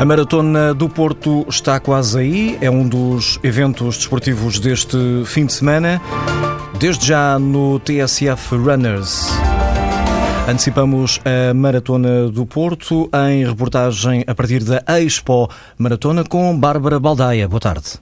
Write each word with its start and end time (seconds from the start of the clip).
A 0.00 0.04
Maratona 0.06 0.72
do 0.72 0.88
Porto 0.88 1.44
está 1.46 1.78
quase 1.78 2.18
aí, 2.18 2.58
é 2.62 2.70
um 2.70 2.88
dos 2.88 3.38
eventos 3.42 3.98
desportivos 3.98 4.58
deste 4.58 4.96
fim 5.26 5.44
de 5.44 5.52
semana. 5.52 6.00
Desde 6.78 7.08
já 7.08 7.38
no 7.38 7.78
TSF 7.80 8.56
Runners. 8.56 9.28
Antecipamos 10.48 11.20
a 11.22 11.52
Maratona 11.52 12.30
do 12.30 12.46
Porto 12.46 13.10
em 13.28 13.44
reportagem 13.44 14.24
a 14.26 14.34
partir 14.34 14.64
da 14.64 14.82
Expo 14.98 15.50
Maratona 15.76 16.24
com 16.24 16.58
Bárbara 16.58 16.98
Baldaia. 16.98 17.46
Boa 17.46 17.60
tarde. 17.60 18.00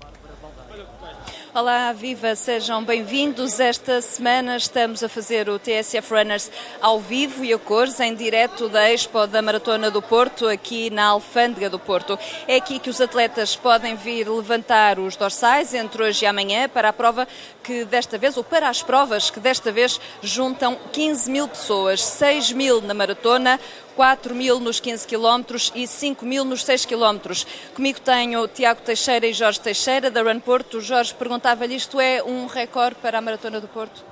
Olá, 1.58 1.92
viva, 1.92 2.36
sejam 2.36 2.84
bem-vindos. 2.84 3.58
Esta 3.58 4.00
semana 4.00 4.56
estamos 4.56 5.02
a 5.02 5.08
fazer 5.08 5.48
o 5.48 5.58
TSF 5.58 6.14
Runners 6.14 6.52
ao 6.80 7.00
vivo 7.00 7.44
e 7.44 7.52
a 7.52 7.58
cores, 7.58 7.98
em 7.98 8.14
direto 8.14 8.68
da 8.68 8.88
Expo 8.88 9.26
da 9.26 9.42
Maratona 9.42 9.90
do 9.90 10.00
Porto, 10.00 10.46
aqui 10.46 10.88
na 10.88 11.06
Alfândega 11.06 11.68
do 11.68 11.76
Porto. 11.76 12.16
É 12.46 12.54
aqui 12.54 12.78
que 12.78 12.88
os 12.88 13.00
atletas 13.00 13.56
podem 13.56 13.96
vir 13.96 14.28
levantar 14.28 15.00
os 15.00 15.16
dorsais 15.16 15.74
entre 15.74 16.00
hoje 16.00 16.24
e 16.24 16.28
amanhã 16.28 16.68
para 16.68 16.90
a 16.90 16.92
prova 16.92 17.26
que 17.60 17.84
desta 17.84 18.16
vez, 18.16 18.36
ou 18.36 18.44
para 18.44 18.68
as 18.68 18.80
provas 18.80 19.28
que 19.28 19.40
desta 19.40 19.72
vez 19.72 20.00
juntam 20.22 20.78
15 20.92 21.28
mil 21.28 21.48
pessoas, 21.48 22.04
6 22.04 22.52
mil 22.52 22.80
na 22.80 22.94
maratona, 22.94 23.58
4 23.98 24.32
mil 24.32 24.60
nos 24.60 24.78
15 24.78 25.04
quilómetros 25.08 25.72
e 25.74 25.84
5 25.84 26.24
mil 26.24 26.44
nos 26.44 26.64
6 26.64 26.84
quilómetros. 26.84 27.44
Comigo 27.74 27.98
tenho 27.98 28.46
Tiago 28.46 28.80
Teixeira 28.80 29.26
e 29.26 29.32
Jorge 29.32 29.58
Teixeira, 29.58 30.08
da 30.08 30.22
Run 30.22 30.38
Porto. 30.38 30.80
Jorge, 30.80 31.12
perguntava-lhe, 31.14 31.74
isto 31.74 32.00
é 32.00 32.22
um 32.22 32.46
recorde 32.46 32.94
para 33.02 33.18
a 33.18 33.20
Maratona 33.20 33.60
do 33.60 33.66
Porto? 33.66 34.04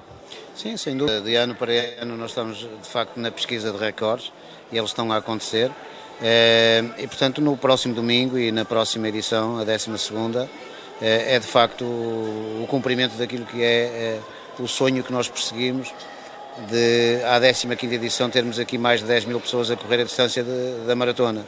Sim, 0.56 0.76
sem 0.76 0.96
dúvida. 0.96 1.20
De 1.20 1.36
ano 1.36 1.54
para 1.54 1.70
ano 2.00 2.16
nós 2.16 2.32
estamos, 2.32 2.58
de 2.58 2.88
facto, 2.88 3.16
na 3.16 3.30
pesquisa 3.30 3.70
de 3.70 3.78
recordes 3.78 4.32
e 4.72 4.76
eles 4.76 4.90
estão 4.90 5.12
a 5.12 5.18
acontecer. 5.18 5.70
Eh, 6.20 6.82
e, 6.98 7.06
portanto, 7.06 7.40
no 7.40 7.56
próximo 7.56 7.94
domingo 7.94 8.36
e 8.36 8.50
na 8.50 8.64
próxima 8.64 9.06
edição, 9.06 9.56
a 9.60 9.62
12 9.62 9.96
segunda, 9.98 10.50
eh, 11.00 11.36
é 11.36 11.38
de 11.38 11.46
facto 11.46 11.84
o 11.84 12.66
cumprimento 12.68 13.16
daquilo 13.16 13.46
que 13.46 13.62
é 13.62 13.84
eh, 13.84 14.20
o 14.58 14.66
sonho 14.66 15.04
que 15.04 15.12
nós 15.12 15.28
perseguimos 15.28 15.94
de, 16.70 17.20
à 17.24 17.40
15 17.40 17.94
edição, 17.94 18.30
termos 18.30 18.58
aqui 18.58 18.78
mais 18.78 19.00
de 19.00 19.06
10 19.06 19.26
mil 19.26 19.40
pessoas 19.40 19.70
a 19.70 19.76
correr 19.76 20.00
a 20.00 20.04
distância 20.04 20.42
de, 20.42 20.86
da 20.86 20.94
maratona. 20.94 21.44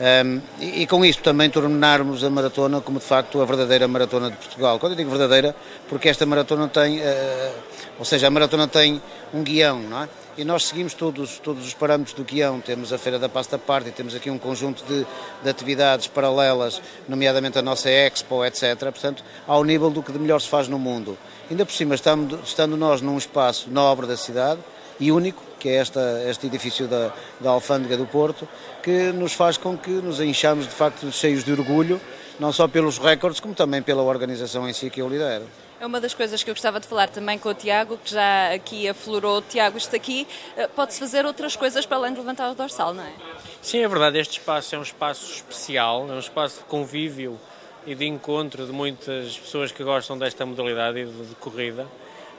Um, 0.00 0.40
e, 0.58 0.82
e, 0.82 0.86
com 0.88 1.04
isto 1.04 1.22
também 1.22 1.48
tornarmos 1.48 2.24
a 2.24 2.30
maratona 2.30 2.80
como 2.80 2.98
de 2.98 3.04
facto 3.04 3.40
a 3.40 3.44
verdadeira 3.44 3.86
maratona 3.86 4.28
de 4.28 4.36
Portugal. 4.36 4.78
Quando 4.78 4.92
eu 4.92 4.96
digo 4.96 5.10
verdadeira, 5.10 5.54
porque 5.88 6.08
esta 6.08 6.26
maratona 6.26 6.66
tem, 6.66 6.98
uh, 6.98 7.52
ou 7.98 8.04
seja, 8.04 8.26
a 8.26 8.30
maratona 8.30 8.66
tem 8.66 9.00
um 9.32 9.42
guião, 9.42 9.78
não 9.78 10.02
é? 10.02 10.08
E 10.36 10.44
nós 10.44 10.64
seguimos 10.64 10.94
todos, 10.94 11.38
todos 11.38 11.64
os 11.64 11.74
parâmetros 11.74 12.16
do 12.16 12.24
guião. 12.24 12.60
Temos 12.60 12.92
a 12.92 12.98
Feira 12.98 13.20
da 13.20 13.28
Pasta 13.28 13.56
Parte, 13.56 13.92
temos 13.92 14.16
aqui 14.16 14.28
um 14.28 14.38
conjunto 14.38 14.84
de, 14.84 15.06
de, 15.42 15.48
atividades 15.48 16.08
paralelas, 16.08 16.82
nomeadamente 17.08 17.56
a 17.56 17.62
nossa 17.62 17.88
Expo, 17.88 18.44
etc. 18.44 18.76
Portanto, 18.80 19.22
ao 19.46 19.62
nível 19.62 19.90
do 19.90 20.02
que 20.02 20.10
de 20.10 20.18
melhor 20.18 20.40
se 20.40 20.48
faz 20.48 20.66
no 20.66 20.76
mundo. 20.76 21.16
Ainda 21.48 21.64
por 21.64 21.72
cima, 21.72 21.94
estando, 21.94 22.40
estando 22.44 22.76
nós 22.76 23.00
num 23.00 23.16
espaço 23.16 23.70
nobre 23.70 24.08
da 24.08 24.16
cidade 24.16 24.60
e 24.98 25.12
único, 25.12 25.40
que 25.60 25.68
é 25.68 25.76
esta, 25.76 26.24
este 26.28 26.48
edifício 26.48 26.88
da, 26.88 27.12
da 27.40 27.50
Alfândega 27.50 27.96
do 27.96 28.06
Porto, 28.06 28.48
que 28.82 29.12
nos 29.12 29.34
faz 29.34 29.56
com 29.56 29.78
que 29.78 29.90
nos 29.90 30.20
enchamos 30.20 30.64
de 30.64 30.72
facto 30.72 31.12
cheios 31.12 31.44
de 31.44 31.52
orgulho, 31.52 32.00
não 32.40 32.52
só 32.52 32.66
pelos 32.66 32.98
recordes, 32.98 33.38
como 33.38 33.54
também 33.54 33.82
pela 33.82 34.02
organização 34.02 34.68
em 34.68 34.72
si 34.72 34.90
que 34.90 35.00
eu 35.00 35.08
lidero. 35.08 35.44
É 35.84 35.86
uma 35.86 36.00
das 36.00 36.14
coisas 36.14 36.42
que 36.42 36.48
eu 36.48 36.54
gostava 36.54 36.80
de 36.80 36.86
falar 36.86 37.10
também 37.10 37.38
com 37.38 37.50
o 37.50 37.52
Tiago, 37.52 37.98
que 37.98 38.10
já 38.10 38.54
aqui 38.54 38.88
aflorou. 38.88 39.42
Tiago, 39.42 39.76
isto 39.76 39.94
aqui 39.94 40.26
eh, 40.56 40.66
pode-se 40.66 40.98
fazer 40.98 41.26
outras 41.26 41.56
coisas 41.56 41.84
para 41.84 41.98
além 41.98 42.14
de 42.14 42.20
levantar 42.20 42.50
o 42.50 42.54
dorsal, 42.54 42.94
não 42.94 43.04
é? 43.04 43.12
Sim, 43.60 43.80
é 43.80 43.86
verdade. 43.86 44.18
Este 44.18 44.38
espaço 44.38 44.74
é 44.74 44.78
um 44.78 44.82
espaço 44.82 45.30
especial, 45.30 46.08
é 46.08 46.14
um 46.14 46.18
espaço 46.18 46.60
de 46.60 46.64
convívio 46.64 47.38
e 47.86 47.94
de 47.94 48.06
encontro 48.06 48.64
de 48.64 48.72
muitas 48.72 49.36
pessoas 49.36 49.72
que 49.72 49.84
gostam 49.84 50.16
desta 50.16 50.46
modalidade 50.46 51.04
de, 51.04 51.26
de 51.26 51.34
corrida. 51.34 51.86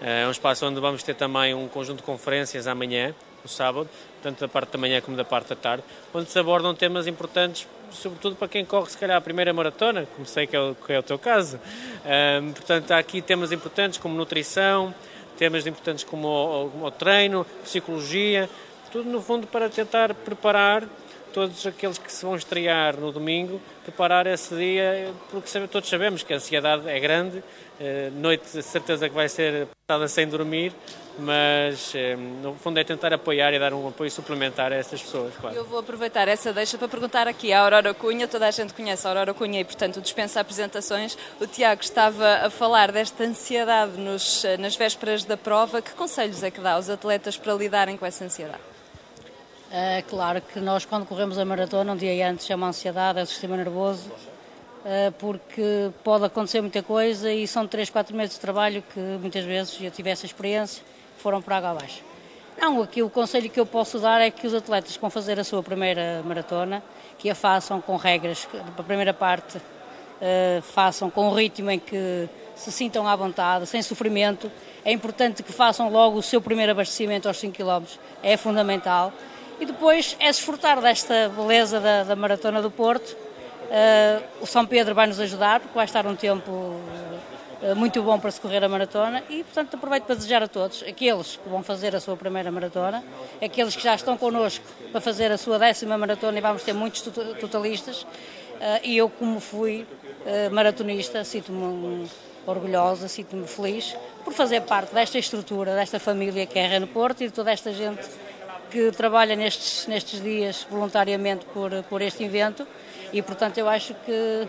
Eh, 0.01 0.23
é 0.23 0.27
um 0.27 0.31
espaço 0.31 0.65
onde 0.65 0.79
vamos 0.79 1.03
ter 1.03 1.13
também 1.13 1.53
um 1.53 1.67
conjunto 1.67 1.97
de 1.97 2.03
conferências 2.03 2.65
amanhã, 2.65 3.13
no 3.43 3.47
sábado, 3.47 3.87
tanto 4.25 4.39
da 4.39 4.47
parte 4.47 4.71
da 4.71 4.79
manhã 4.79 4.99
como 5.01 5.15
da 5.15 5.23
parte 5.23 5.49
da 5.49 5.55
tarde, 5.55 5.83
onde 6.11 6.31
se 6.31 6.39
abordam 6.39 6.73
temas 6.73 7.05
importantes, 7.05 7.67
sobretudo 7.91 8.35
para 8.35 8.47
quem 8.47 8.65
corre, 8.65 8.89
se 8.89 8.97
calhar, 8.97 9.17
a 9.17 9.21
primeira 9.21 9.53
maratona, 9.53 10.07
como 10.15 10.25
sei 10.25 10.47
que 10.47 10.55
é 10.55 10.59
o, 10.59 10.73
que 10.73 10.93
é 10.93 10.97
o 10.97 11.03
teu 11.03 11.19
caso. 11.19 11.59
Um, 12.41 12.51
portanto, 12.51 12.91
há 12.91 12.97
aqui 12.97 13.21
temas 13.21 13.51
importantes 13.51 13.99
como 13.99 14.15
nutrição, 14.15 14.91
temas 15.37 15.67
importantes 15.67 16.03
como 16.03 16.27
o, 16.27 16.65
o, 16.65 16.85
o 16.85 16.91
treino, 16.91 17.45
psicologia, 17.63 18.49
tudo 18.91 19.07
no 19.07 19.21
fundo 19.21 19.45
para 19.45 19.69
tentar 19.69 20.11
preparar 20.15 20.83
todos 21.35 21.67
aqueles 21.67 21.97
que 21.97 22.09
se 22.09 22.25
vão 22.25 22.37
estrear 22.37 22.95
no 22.95 23.11
domingo, 23.11 23.59
preparar 23.83 24.25
esse 24.25 24.55
dia, 24.55 25.13
porque 25.29 25.49
todos 25.67 25.89
sabemos 25.89 26.23
que 26.23 26.31
a 26.31 26.37
ansiedade 26.37 26.87
é 26.87 26.97
grande, 26.97 27.43
eh, 27.77 28.09
noite 28.15 28.45
de 28.53 28.63
certeza 28.63 29.09
que 29.09 29.13
vai 29.13 29.27
ser 29.27 29.67
passada 29.85 30.07
sem 30.07 30.25
dormir, 30.29 30.71
mas 31.19 31.91
eh, 31.93 32.15
no 32.15 32.55
fundo 32.55 32.79
é 32.79 32.85
tentar 32.85 33.11
apoiar 33.11 33.53
e 33.53 33.59
dar 33.59 33.73
um 33.73 33.85
apoio 33.85 34.09
suplementar 34.09 34.71
a 34.71 34.77
essas 34.77 35.01
pessoas, 35.01 35.33
claro. 35.35 35.57
Eu 35.57 35.65
vou 35.65 35.79
aproveitar 35.79 36.25
essa 36.29 36.53
deixa 36.53 36.77
para 36.77 36.87
perguntar 36.87 37.27
aqui 37.27 37.51
à 37.51 37.59
Aurora 37.59 37.93
Cunha, 37.93 38.29
toda 38.29 38.47
a 38.47 38.51
gente 38.51 38.73
conhece 38.73 39.05
a 39.05 39.09
Aurora 39.09 39.33
Cunha 39.33 39.59
e 39.59 39.65
portanto 39.65 39.99
dispensa 39.99 40.39
apresentações. 40.39 41.17
O 41.41 41.45
Tiago 41.45 41.81
estava 41.81 42.45
a 42.45 42.49
falar 42.49 42.93
desta 42.93 43.25
ansiedade 43.25 43.99
nos, 43.99 44.45
nas 44.57 44.77
vésperas 44.77 45.25
da 45.25 45.35
prova, 45.35 45.81
que 45.81 45.91
conselhos 45.95 46.41
é 46.43 46.49
que 46.49 46.61
dá 46.61 46.75
aos 46.75 46.89
atletas 46.89 47.35
para 47.35 47.53
lidarem 47.55 47.97
com 47.97 48.05
essa 48.05 48.23
ansiedade? 48.23 48.74
É 49.71 50.03
claro 50.03 50.41
que 50.41 50.59
nós, 50.59 50.85
quando 50.85 51.05
corremos 51.05 51.37
a 51.37 51.45
maratona, 51.45 51.93
um 51.93 51.97
dia 51.97 52.29
antes, 52.29 52.49
é 52.49 52.55
uma 52.55 52.67
ansiedade, 52.67 53.19
é 53.19 53.23
o 53.23 53.25
sistema 53.25 53.57
nervoso, 53.57 54.11
é, 54.85 55.09
porque 55.11 55.89
pode 56.03 56.25
acontecer 56.25 56.61
muita 56.61 56.83
coisa 56.83 57.31
e 57.31 57.47
são 57.47 57.65
3, 57.65 57.89
4 57.89 58.15
meses 58.15 58.35
de 58.35 58.41
trabalho 58.41 58.83
que 58.93 58.99
muitas 58.99 59.43
vezes 59.43 59.75
eu 59.81 59.89
tive 59.89 60.11
essa 60.11 60.25
experiência, 60.25 60.83
foram 61.17 61.41
para 61.41 61.57
água 61.57 61.71
abaixo. 61.71 62.03
Não, 62.57 62.81
aqui 62.81 63.01
o 63.01 63.09
conselho 63.09 63.49
que 63.49 63.59
eu 63.59 63.65
posso 63.65 63.99
dar 63.99 64.21
é 64.21 64.29
que 64.29 64.45
os 64.45 64.53
atletas 64.53 64.95
que 64.95 65.01
vão 65.01 65.09
fazer 65.09 65.39
a 65.39 65.43
sua 65.43 65.61
primeira 65.61 66.21
maratona, 66.23 66.81
que 67.17 67.29
a 67.29 67.35
façam 67.35 67.81
com 67.81 67.97
regras, 67.97 68.47
a 68.77 68.83
primeira 68.83 69.13
parte 69.13 69.57
uh, 69.57 70.61
façam 70.61 71.09
com 71.09 71.27
um 71.27 71.33
ritmo 71.33 71.71
em 71.71 71.79
que 71.79 72.29
se 72.55 72.71
sintam 72.71 73.05
à 73.07 73.15
vontade, 73.15 73.65
sem 73.65 73.81
sofrimento. 73.81 74.49
É 74.85 74.91
importante 74.91 75.43
que 75.43 75.51
façam 75.51 75.89
logo 75.89 76.17
o 76.17 76.23
seu 76.23 76.39
primeiro 76.39 76.71
abastecimento 76.71 77.27
aos 77.27 77.37
5 77.39 77.57
km, 77.57 77.85
é 78.23 78.37
fundamental 78.37 79.11
e 79.59 79.65
depois 79.65 80.15
é 80.19 80.27
desfrutar 80.27 80.81
desta 80.81 81.29
beleza 81.29 81.79
da, 81.79 82.03
da 82.03 82.15
Maratona 82.15 82.61
do 82.61 82.69
Porto. 82.69 83.11
Uh, 83.11 84.23
o 84.41 84.45
São 84.45 84.65
Pedro 84.65 84.93
vai 84.93 85.07
nos 85.07 85.19
ajudar, 85.19 85.59
porque 85.59 85.73
vai 85.73 85.85
estar 85.85 86.05
um 86.05 86.15
tempo 86.15 86.51
uh, 86.51 87.75
muito 87.75 88.01
bom 88.03 88.19
para 88.19 88.29
se 88.29 88.39
correr 88.39 88.63
a 88.63 88.69
maratona 88.69 89.23
e, 89.29 89.43
portanto, 89.43 89.75
aproveito 89.75 90.03
para 90.03 90.15
desejar 90.15 90.43
a 90.43 90.47
todos, 90.47 90.83
aqueles 90.83 91.37
que 91.37 91.49
vão 91.49 91.63
fazer 91.63 91.95
a 91.95 91.99
sua 91.99 92.15
primeira 92.15 92.51
maratona, 92.51 93.03
aqueles 93.41 93.75
que 93.75 93.81
já 93.81 93.95
estão 93.95 94.17
connosco 94.17 94.63
para 94.91 95.01
fazer 95.01 95.31
a 95.31 95.37
sua 95.37 95.57
décima 95.57 95.97
maratona 95.97 96.37
e 96.37 96.41
vamos 96.41 96.63
ter 96.63 96.73
muitos 96.73 97.01
totalistas. 97.39 98.03
Uh, 98.03 98.07
e 98.83 98.97
eu, 98.97 99.09
como 99.09 99.39
fui 99.39 99.85
maratonista, 100.51 101.23
sinto-me 101.23 102.09
orgulhosa, 102.47 103.07
sinto-me 103.07 103.45
feliz 103.45 103.95
por 104.23 104.33
fazer 104.33 104.61
parte 104.61 104.91
desta 104.91 105.19
estrutura, 105.19 105.75
desta 105.75 105.99
família 105.99 106.47
que 106.47 106.57
é 106.57 106.65
a 106.65 106.67
Reno 106.67 106.87
Porto 106.87 107.21
e 107.21 107.27
de 107.27 107.33
toda 107.33 107.51
esta 107.51 107.71
gente 107.71 108.01
que 108.71 108.91
trabalha 108.91 109.35
nestes, 109.35 109.87
nestes 109.87 110.21
dias 110.21 110.65
voluntariamente 110.69 111.45
por, 111.45 111.71
por 111.83 112.01
este 112.01 112.23
evento 112.23 112.67
e, 113.13 113.21
portanto, 113.21 113.57
eu 113.57 113.69
acho 113.69 113.93
que 114.05 114.47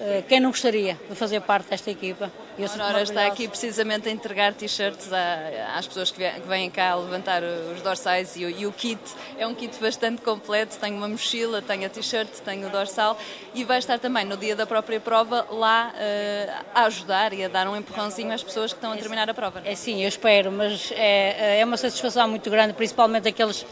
eh, 0.00 0.24
quem 0.28 0.40
não 0.40 0.50
gostaria 0.50 0.98
de 1.08 1.14
fazer 1.14 1.40
parte 1.40 1.70
desta 1.70 1.90
equipa? 1.90 2.30
Eu 2.58 2.66
a 2.66 2.84
Aurora 2.84 3.02
está 3.02 3.26
aqui 3.26 3.48
precisamente 3.48 4.08
a 4.08 4.12
entregar 4.12 4.52
t-shirts 4.52 5.10
às 5.74 5.86
pessoas 5.86 6.10
que 6.10 6.22
vêm 6.46 6.70
cá 6.70 6.90
a 6.90 6.96
levantar 6.96 7.42
os 7.42 7.80
dorsais 7.80 8.36
e 8.36 8.44
o, 8.44 8.50
e 8.50 8.66
o, 8.66 8.72
kit 8.72 9.00
é 9.38 9.46
um 9.46 9.54
kit 9.54 9.74
bastante 9.80 10.20
completo. 10.20 10.76
Tenho 10.78 10.96
uma 10.96 11.08
mochila, 11.08 11.62
tenho 11.62 11.86
a 11.86 11.88
t-shirt, 11.88 12.28
tenho 12.44 12.68
o 12.68 12.70
dorsal 12.70 13.18
e 13.54 13.64
vai 13.64 13.78
estar 13.78 13.98
também 13.98 14.26
no 14.26 14.36
dia 14.36 14.54
da 14.54 14.66
própria 14.66 15.00
prova 15.00 15.46
lá 15.50 15.94
uh, 15.94 16.64
a 16.74 16.84
ajudar 16.84 17.32
e 17.32 17.42
a 17.44 17.48
dar 17.48 17.66
um 17.66 17.76
empurrãozinho 17.76 18.32
às 18.32 18.42
pessoas 18.42 18.72
que 18.72 18.78
estão 18.78 18.92
a 18.92 18.96
terminar 18.96 19.30
a 19.30 19.34
prova. 19.34 19.62
É 19.64 19.74
sim, 19.74 20.02
eu 20.02 20.08
espero, 20.08 20.52
mas 20.52 20.92
é, 20.94 21.60
é 21.60 21.64
uma 21.64 21.78
satisfação 21.78 22.28
muito 22.28 22.50
grande, 22.50 22.74
principalmente 22.74 23.28
aqueles 23.28 23.64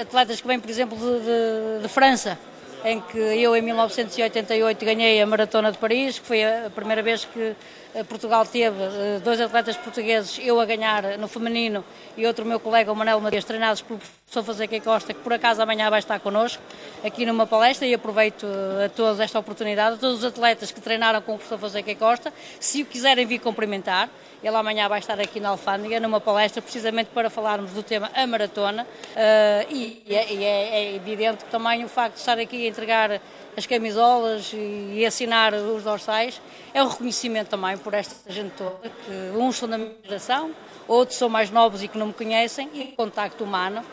atletas 0.00 0.40
que 0.40 0.46
vêm, 0.46 0.60
por 0.60 0.70
exemplo, 0.70 0.96
de, 0.96 1.20
de, 1.20 1.82
de 1.82 1.88
França 1.88 2.38
em 2.84 3.00
que 3.00 3.18
eu 3.18 3.54
em 3.56 3.62
1988 3.62 4.84
ganhei 4.84 5.20
a 5.20 5.26
Maratona 5.26 5.70
de 5.70 5.78
Paris, 5.78 6.18
que 6.18 6.26
foi 6.26 6.44
a 6.44 6.70
primeira 6.70 7.02
vez 7.02 7.24
que 7.24 7.54
eh, 7.94 8.04
Portugal 8.04 8.46
teve 8.46 8.82
eh, 8.82 9.20
dois 9.22 9.40
atletas 9.40 9.76
portugueses, 9.76 10.38
eu 10.42 10.60
a 10.60 10.64
ganhar 10.64 11.18
no 11.18 11.28
feminino 11.28 11.84
e 12.16 12.26
outro 12.26 12.44
meu 12.44 12.60
colega, 12.60 12.92
o 12.92 12.96
Manel 12.96 13.20
Matias, 13.20 13.44
treinados 13.44 13.82
pelo 13.82 14.00
professor 14.30 14.44
Fonseca 14.44 14.80
Costa, 14.80 15.12
que 15.12 15.20
por 15.20 15.32
acaso 15.32 15.60
amanhã 15.60 15.90
vai 15.90 15.98
estar 15.98 16.20
connosco. 16.20 16.62
aqui 17.02 17.26
numa 17.26 17.48
palestra 17.48 17.84
e 17.84 17.92
aproveito 17.92 18.46
a 18.84 18.88
todos 18.88 19.18
esta 19.18 19.40
oportunidade, 19.40 19.96
a 19.96 19.98
todos 19.98 20.18
os 20.18 20.24
atletas 20.24 20.70
que 20.70 20.80
treinaram 20.80 21.20
com 21.20 21.34
o 21.34 21.36
professor 21.36 21.58
Fonseca 21.58 21.94
Costa, 21.96 22.32
se 22.60 22.82
o 22.82 22.86
quiserem 22.86 23.26
vir 23.26 23.40
cumprimentar, 23.40 24.08
ele 24.40 24.56
amanhã 24.56 24.88
vai 24.88 25.00
estar 25.00 25.18
aqui 25.18 25.40
na 25.40 25.48
Alfândega 25.48 25.98
numa 25.98 26.20
palestra 26.20 26.62
precisamente 26.62 27.10
para 27.12 27.28
falarmos 27.28 27.72
do 27.72 27.82
tema 27.82 28.08
a 28.14 28.24
maratona 28.24 28.84
uh, 28.84 29.74
e, 29.74 30.02
é, 30.08 30.32
e 30.32 30.44
é, 30.44 30.68
é, 30.68 30.94
evidente 30.94 31.44
que 31.44 31.50
também 31.50 31.84
o 31.84 31.88
facto 31.88 32.14
de 32.14 32.20
estar 32.20 32.38
aqui 32.38 32.66
a 32.66 32.68
entregar 32.68 33.20
as 33.56 33.66
camisolas 33.66 34.52
e, 34.54 34.92
e 34.94 35.04
assinar 35.04 35.52
os 35.52 35.82
dorsais 35.82 36.40
é 36.72 36.82
um 36.82 36.86
reconhecimento 36.86 37.48
também 37.48 37.76
por 37.76 37.94
esta 37.94 38.32
gente 38.32 38.52
toda, 38.52 38.88
que 38.88 39.36
uns 39.36 39.56
são 39.56 39.68
da 39.68 39.76
minha 39.76 39.92
geração, 40.04 40.52
outros 40.86 41.18
são 41.18 41.28
mais 41.28 41.50
novos 41.50 41.82
e 41.82 41.88
que 41.88 41.98
não 41.98 42.06
me 42.06 42.14
conhecem 42.14 42.70
e 42.72 42.82
o 42.82 42.96
contacto 42.96 43.42
humano 43.42 43.84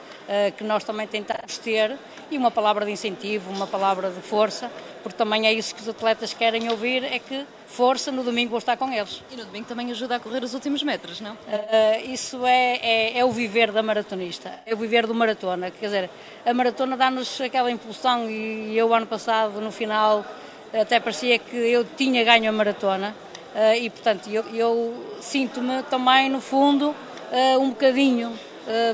que 0.57 0.63
nós 0.63 0.83
também 0.83 1.07
tentamos 1.07 1.57
ter 1.57 1.97
e 2.29 2.37
uma 2.37 2.51
palavra 2.51 2.85
de 2.85 2.91
incentivo, 2.91 3.49
uma 3.49 3.65
palavra 3.65 4.09
de 4.09 4.19
força, 4.21 4.69
porque 5.01 5.17
também 5.17 5.47
é 5.47 5.53
isso 5.53 5.73
que 5.73 5.81
os 5.81 5.87
atletas 5.87 6.33
querem 6.33 6.69
ouvir, 6.69 7.03
é 7.03 7.19
que 7.19 7.45
força, 7.67 8.11
no 8.11 8.23
domingo 8.23 8.49
vou 8.49 8.59
estar 8.59 8.75
com 8.75 8.91
eles. 8.91 9.23
E 9.31 9.35
no 9.35 9.45
domingo 9.45 9.65
também 9.65 9.89
ajuda 9.91 10.17
a 10.17 10.19
correr 10.19 10.43
os 10.43 10.53
últimos 10.53 10.83
metros, 10.83 11.21
não? 11.21 11.33
Uh, 11.33 12.11
isso 12.11 12.45
é, 12.45 12.75
é, 12.81 13.19
é, 13.19 13.25
o 13.25 13.31
viver 13.31 13.71
da 13.71 13.81
maratonista, 13.81 14.51
é 14.65 14.73
o 14.73 14.77
viver 14.77 15.07
do 15.07 15.15
maratona. 15.15 15.71
Quer 15.71 15.85
dizer, 15.85 16.09
a 16.45 16.53
maratona 16.53 16.97
dá-nos 16.97 17.39
aquela 17.39 17.71
impulsão 17.71 18.29
e 18.29 18.77
eu 18.77 18.93
ano 18.93 19.05
passado, 19.05 19.61
no 19.61 19.71
final, 19.71 20.25
até 20.73 20.99
parecia 20.99 21.39
que 21.39 21.55
eu 21.55 21.85
tinha 21.95 22.23
ganho 22.23 22.49
a 22.49 22.51
maratona 22.51 23.15
uh, 23.55 23.75
e, 23.75 23.89
portanto, 23.89 24.29
eu, 24.29 24.43
eu 24.53 25.17
sinto-me 25.21 25.83
também, 25.83 26.29
no 26.29 26.41
fundo, 26.41 26.89
uh, 26.89 27.59
um 27.59 27.69
bocadinho 27.69 28.37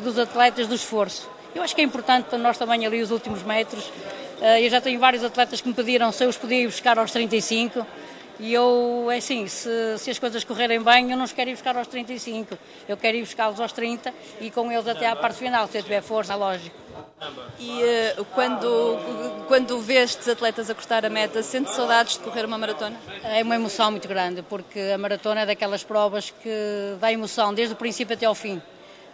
dos 0.03 0.17
atletas 0.19 0.67
do 0.67 0.75
esforço. 0.75 1.29
Eu 1.55 1.61
acho 1.63 1.75
que 1.75 1.81
é 1.81 1.83
importante 1.83 2.25
para 2.25 2.37
nós 2.37 2.57
também 2.57 2.85
ali 2.85 3.01
os 3.01 3.11
últimos 3.11 3.43
metros. 3.43 3.91
Eu 4.61 4.69
já 4.69 4.81
tenho 4.81 4.99
vários 4.99 5.23
atletas 5.23 5.61
que 5.61 5.67
me 5.67 5.73
pediram 5.73 6.11
se 6.11 6.23
eu 6.23 6.29
os 6.29 6.37
podia 6.37 6.61
ir 6.61 6.67
buscar 6.67 6.97
aos 6.97 7.11
35 7.11 7.85
e 8.39 8.53
eu, 8.53 9.09
é 9.11 9.17
assim, 9.17 9.47
se, 9.47 9.69
se, 9.97 10.09
as 10.09 10.17
coisas 10.17 10.43
correrem 10.43 10.81
bem, 10.81 11.11
eu 11.11 11.17
não 11.17 11.23
os 11.23 11.31
quero 11.31 11.51
ir 11.51 11.53
buscar 11.53 11.77
aos 11.77 11.87
35, 11.87 12.57
eu 12.87 12.97
quero 12.97 13.17
ir 13.17 13.21
buscá-los 13.21 13.59
aos 13.59 13.71
30 13.71 14.11
e 14.41 14.49
com 14.49 14.71
eles 14.71 14.87
até 14.87 15.07
à 15.07 15.15
parte 15.15 15.37
final, 15.37 15.67
se 15.67 15.77
eu 15.77 15.83
tiver 15.83 16.01
força, 16.01 16.35
lógico. 16.35 16.75
E 17.59 17.81
uh, 18.19 18.25
quando, 18.33 18.97
quando 19.47 19.79
vês 19.79 20.11
estes 20.11 20.27
atletas 20.27 20.69
a 20.69 20.75
cortar 20.75 21.05
a 21.05 21.09
meta, 21.09 21.43
sentes 21.43 21.73
saudades 21.73 22.17
de 22.17 22.19
correr 22.19 22.43
uma 22.45 22.57
maratona? 22.57 22.97
É 23.23 23.43
uma 23.43 23.55
emoção 23.55 23.91
muito 23.91 24.07
grande, 24.07 24.41
porque 24.41 24.79
a 24.93 24.97
maratona 24.97 25.41
é 25.41 25.45
daquelas 25.45 25.83
provas 25.83 26.31
que 26.31 26.95
dá 26.99 27.11
emoção 27.11 27.53
desde 27.53 27.73
o 27.75 27.77
princípio 27.77 28.15
até 28.15 28.25
ao 28.25 28.35
fim. 28.35 28.61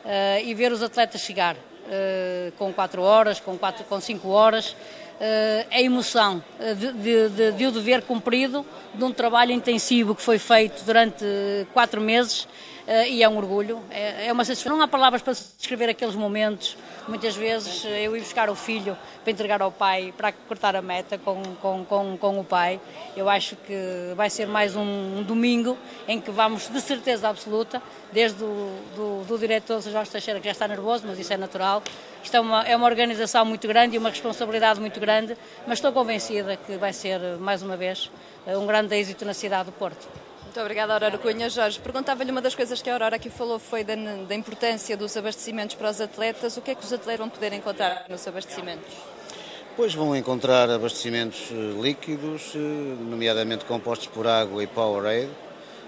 Uh, 0.06 0.46
e 0.46 0.54
ver 0.54 0.72
os 0.72 0.81
atletas 0.81 1.22
chegar 1.22 1.56
uh, 1.56 2.51
com 2.57 2.72
4 2.72 3.01
horas, 3.01 3.40
com 3.40 3.57
5 4.00 4.22
com 4.22 4.30
horas, 4.30 4.72
uh, 4.72 5.68
a 5.72 5.81
emoção 5.81 6.42
de, 6.78 6.94
de, 6.94 7.30
de, 7.30 7.51
de 7.51 7.66
o 7.66 7.72
dever 7.72 8.01
cumprido 8.04 8.66
de 8.94 9.04
um 9.04 9.12
trabalho 9.12 9.51
intensivo 9.51 10.16
que 10.16 10.22
foi 10.22 10.40
feito 10.40 10.84
durante 10.86 11.25
quatro 11.74 12.00
meses 12.00 12.48
e 13.07 13.21
é 13.21 13.30
um 13.30 13.38
orgulho, 13.38 13.83
é, 13.91 14.25
é, 14.25 14.33
uma 14.33 14.44
satisfação. 14.44 14.75
Não 14.75 14.83
há 14.83 14.88
palavras 14.88 15.21
para 15.21 15.33
descrever 15.33 15.89
aqueles 15.89 16.15
momentos. 16.15 16.75
Muitas 17.07 17.36
vezes 17.36 17.86
eh, 17.86 18.07
eu 18.07 18.18
ir 18.18 18.21
buscar 18.21 18.50
o 18.50 18.56
filho 18.56 18.97
para 19.24 19.31
entregar 19.31 19.62
ao 19.62 19.71
pai, 19.71 20.12
para 20.18 20.31
cortar 20.31 20.75
a 20.75 20.81
meta 20.81 21.15
com, 21.19 21.44
com, 21.62 21.86
com, 21.86 22.18
com 22.18 22.39
o 22.39 22.44
pai. 22.44 22.81
Eu 23.15 23.30
acho 23.30 23.56
que 23.57 23.75
vai 24.15 24.27
ser 24.27 24.47
mais 24.47 24.75
um, 24.75 25.19
um 25.19 25.24
domingo 25.24 25.77
em 26.07 26.19
que 26.19 26.31
vamos, 26.31 26.68
de 26.68 26.81
certeza 26.81 27.30
absoluta, 27.30 27.80
desde 28.12 28.44
o 28.44 28.71
do, 28.95 29.24
do 29.24 29.38
diretor 29.38 29.80
Jorge 29.81 30.09
Teixeira, 30.09 30.39
que 30.39 30.45
já 30.45 30.53
está 30.53 30.68
nervoso, 30.68 31.06
mas 31.06 31.19
isso 31.19 31.31
é 31.31 31.38
natural. 31.38 31.83
Isto 32.24 32.38
é 32.38 32.39
uma, 32.39 32.63
é 32.63 32.75
uma 32.75 32.88
organização 32.88 33.45
muito 33.45 33.68
grande 33.68 33.97
e 33.97 34.00
uma 34.00 34.09
responsabilidade 34.09 34.80
muito 34.80 35.00
grande, 35.00 35.38
mas 35.68 35.77
estou 35.77 35.91
convencida 35.91 36.57
que 36.57 36.75
vai 36.77 36.91
ser, 36.91 37.19
mais 37.39 37.62
uma 37.62 37.77
vez, 37.77 38.09
um 38.47 38.65
grande 38.65 38.95
êxito 38.95 39.25
na 39.25 39.33
cidade 39.36 39.65
do 39.65 39.74
Porto. 39.74 40.29
Muito 40.50 40.62
obrigada, 40.62 40.94
Aurora 40.94 41.16
Cunha. 41.19 41.48
Jorge, 41.48 41.80
perguntava-lhe 41.80 42.31
uma 42.31 42.42
das 42.42 42.56
coisas 42.56 42.81
que 42.81 42.90
a 42.90 42.94
Aurora 42.94 43.18
aqui 43.18 43.30
falou 43.30 43.60
foi 43.60 43.84
da, 43.84 43.94
da, 43.94 44.34
importância 44.34 44.98
dos 44.98 45.16
abastecimentos 45.16 45.75
para 45.75 45.92
os 45.92 46.01
atletas. 46.01 46.57
O 46.57 46.62
que 46.63 46.72
é 46.72 46.75
que 46.75 46.84
os 46.84 46.92
atletas 46.92 47.19
vão 47.19 47.30
poder 47.30 47.54
encontrar 47.54 48.06
nos 48.10 48.28
abastecimentos? 48.28 48.92
Pois 49.78 49.94
vão 49.94 50.16
encontrar 50.16 50.68
abastecimentos 50.68 51.51
eh, 51.51 51.80
líquidos, 51.80 52.54
eh, 52.56 52.57
nomeadamente 52.57 53.63
compostos 53.63 54.07
por 54.07 54.25
água 54.25 54.63
e 54.63 54.66
Powerade, 54.66 55.30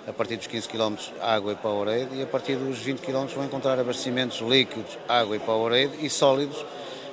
a 0.07 0.13
partir 0.13 0.37
dos 0.37 0.45
15 0.45 0.69
km 0.69 0.95
água 1.19 1.53
e 1.53 1.55
Powerade, 1.55 2.09
e 2.13 2.21
a 2.21 2.27
partir 2.27 2.55
dos 2.55 2.77
20 2.77 2.99
km 2.99 3.25
vão 3.33 3.45
encontrar 3.45 3.79
abastecimentos 3.79 4.41
líquidos, 4.41 4.95
água 5.09 5.37
e 5.37 5.39
Powerade, 5.39 6.05
e 6.05 6.07
sólidos, 6.07 6.63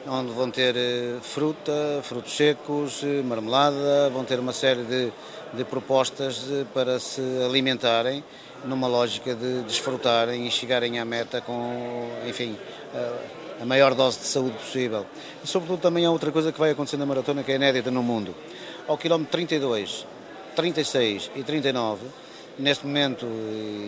onde 0.08 0.32
vão 0.32 0.50
ter 0.50 0.76
eh, 0.76 1.18
fruta, 1.22 2.00
frutos 2.02 2.36
secos, 2.36 3.02
marmelada, 3.24 4.10
vão 4.10 4.24
ter 4.24 4.38
uma 4.38 4.52
série 4.52 4.82
de 4.82 5.12
de 5.52 5.64
propostas 5.64 6.46
para 6.74 6.98
se 6.98 7.20
alimentarem 7.44 8.22
numa 8.64 8.86
lógica 8.86 9.34
de 9.34 9.62
desfrutarem 9.62 10.46
e 10.46 10.50
chegarem 10.50 10.98
à 10.98 11.04
meta 11.04 11.40
com, 11.40 12.08
enfim, 12.26 12.56
a 13.60 13.64
maior 13.64 13.94
dose 13.94 14.18
de 14.18 14.26
saúde 14.26 14.56
possível. 14.58 15.06
E 15.42 15.46
sobretudo 15.46 15.80
também 15.80 16.04
há 16.04 16.10
outra 16.10 16.32
coisa 16.32 16.52
que 16.52 16.58
vai 16.58 16.70
acontecer 16.70 16.96
na 16.96 17.06
maratona 17.06 17.42
que 17.42 17.52
é 17.52 17.54
inédita 17.54 17.90
no 17.90 18.02
mundo. 18.02 18.34
Ao 18.86 18.98
quilómetro 18.98 19.30
32, 19.32 20.06
36 20.56 21.30
e 21.36 21.42
39, 21.42 22.06
neste 22.58 22.84
momento, 22.84 23.26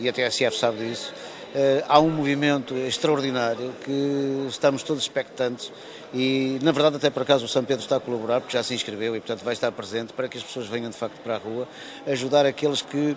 e 0.00 0.08
a 0.08 0.12
TSF 0.12 0.56
sabe 0.56 0.88
disso, 0.88 1.12
eh, 1.12 1.39
há 1.88 1.98
um 2.00 2.10
movimento 2.10 2.74
extraordinário 2.76 3.72
que 3.84 4.46
estamos 4.48 4.82
todos 4.82 5.02
expectantes 5.02 5.72
e, 6.12 6.58
na 6.62 6.72
verdade, 6.72 6.96
até 6.96 7.08
por 7.08 7.22
acaso 7.22 7.44
o 7.44 7.48
São 7.48 7.64
Pedro 7.64 7.82
está 7.82 7.96
a 7.96 8.00
colaborar, 8.00 8.40
porque 8.40 8.56
já 8.56 8.62
se 8.62 8.74
inscreveu 8.74 9.14
e, 9.14 9.20
portanto, 9.20 9.44
vai 9.44 9.54
estar 9.54 9.70
presente 9.70 10.12
para 10.12 10.28
que 10.28 10.38
as 10.38 10.44
pessoas 10.44 10.66
venham 10.66 10.90
de 10.90 10.96
facto 10.96 11.20
para 11.22 11.36
a 11.36 11.38
rua 11.38 11.68
ajudar 12.06 12.46
aqueles 12.46 12.82
que. 12.82 13.16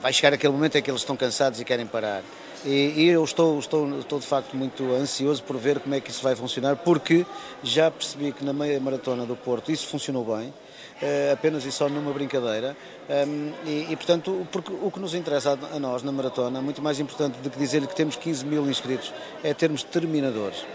Vai 0.00 0.12
chegar 0.12 0.32
aquele 0.32 0.52
momento 0.52 0.76
em 0.78 0.82
que 0.82 0.90
eles 0.90 1.00
estão 1.00 1.16
cansados 1.16 1.60
e 1.60 1.64
querem 1.64 1.84
parar. 1.84 2.22
E, 2.64 2.92
e, 2.96 3.08
eu 3.08 3.22
estou, 3.22 3.58
estou, 3.58 3.98
estou 3.98 4.18
de 4.18 4.26
facto 4.26 4.56
muito 4.56 4.92
ansioso 4.94 5.42
por 5.42 5.56
ver 5.56 5.80
como 5.80 5.94
é 5.94 6.00
que 6.00 6.10
isso 6.10 6.22
vai 6.22 6.36
funcionar, 6.36 6.76
porque 6.76 7.26
já 7.62 7.90
percebi 7.90 8.32
que 8.32 8.44
na 8.44 8.52
meia 8.52 8.80
maratona 8.80 9.26
do 9.26 9.36
Porto 9.36 9.70
isso 9.70 9.86
funcionou 9.86 10.24
bem. 10.24 10.52
Uh, 11.00 11.32
apenas 11.32 11.64
e 11.64 11.70
só 11.70 11.88
numa 11.88 12.12
brincadeira. 12.12 12.76
Ehm, 13.08 13.52
e, 13.64 13.86
e, 13.88 13.96
portanto, 13.96 14.44
porque 14.50 14.72
o 14.72 14.90
que 14.90 14.98
nos 14.98 15.14
interessa 15.14 15.56
a, 15.72 15.78
nós 15.78 16.02
na 16.02 16.10
maratona, 16.10 16.60
muito 16.60 16.82
mais 16.82 16.98
importante 16.98 17.38
do 17.38 17.48
que 17.48 17.56
dizer-lhe 17.56 17.86
que 17.86 17.94
temos 17.94 18.16
15 18.16 18.44
mil 18.44 18.68
inscritos, 18.68 19.14
é 19.44 19.54
termos 19.54 19.84
terminadores. 19.84 20.66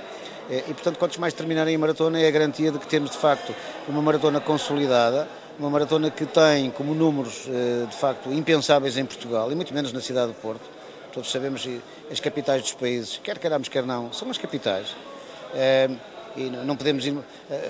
Eh, 0.50 0.64
e, 0.70 0.74
portanto, 0.74 0.98
quantos 0.98 1.18
mais 1.18 1.34
terminarem 1.34 1.76
a 1.76 1.80
maratona, 1.80 2.20
é 2.20 2.28
a 2.28 2.32
garantia 2.32 2.72
de 2.72 2.80
que 2.80 2.88
temos, 2.88 3.12
de 3.12 3.18
facto, 3.18 3.54
uma 3.88 4.02
maratona 4.02 4.40
consolidada, 4.40 5.28
uma 5.60 5.70
maratona 5.70 6.10
que 6.10 6.26
tem 6.26 6.72
como 6.72 6.96
números, 6.96 7.46
eh, 7.48 7.86
de 7.90 7.96
facto, 7.96 8.32
impensáveis 8.32 8.98
em 8.98 9.06
Portugal, 9.06 9.52
e 9.52 9.56
muito 9.56 9.74
menos 9.74 9.92
na 9.92 10.02
cidade 10.02 10.32
do 10.32 10.36
Porto. 10.36 10.64
Todos 11.14 11.30
sabemos 11.32 11.64
que 11.64 11.82
as 12.10 12.20
capitais 12.20 12.62
dos 12.62 12.74
países, 12.74 13.20
quer 13.22 13.38
queiramos, 13.38 13.68
quer 13.68 13.84
não, 13.86 14.12
são 14.12 14.30
as 14.30 14.38
capitais. 14.38 14.96
Eh, 16.36 16.42
e 16.42 16.50
não 16.50 16.76
podemos 16.76 17.06
ir. 17.06 17.16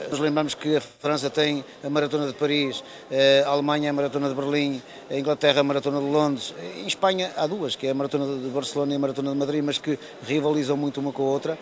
Nos 0.10 0.20
lembramos 0.20 0.54
que 0.54 0.78
a 0.78 0.82
França 0.82 1.30
tem 1.30 1.64
a 1.84 1.90
Maratona 1.90 2.28
de 2.28 2.34
Paris, 2.34 2.84
a 3.46 3.50
Alemanha 3.50 3.90
a 3.90 3.94
Maratona 3.94 4.30
de 4.30 4.36
Berlim, 4.36 4.82
a 5.10 5.16
Inglaterra 5.16 5.62
a 5.62 5.64
Maratona 5.64 6.00
de 6.00 6.06
Londres. 6.06 6.54
Em 6.78 6.88
Espanha 6.88 7.32
há 7.36 7.46
duas, 7.48 7.76
que 7.76 7.88
é 7.88 7.92
a 7.92 7.94
Maratona 7.94 8.26
de 8.42 8.50
Barcelona 8.50 8.94
e 8.94 8.96
a 8.96 9.00
Maratona 9.00 9.32
de 9.32 9.38
Madrid, 9.38 9.64
mas 9.64 9.78
que 9.78 9.98
rivalizam 10.26 10.78
muito 10.78 11.00
uma 11.00 11.12
com 11.12 11.24
a 11.24 11.26
outra. 11.26 11.58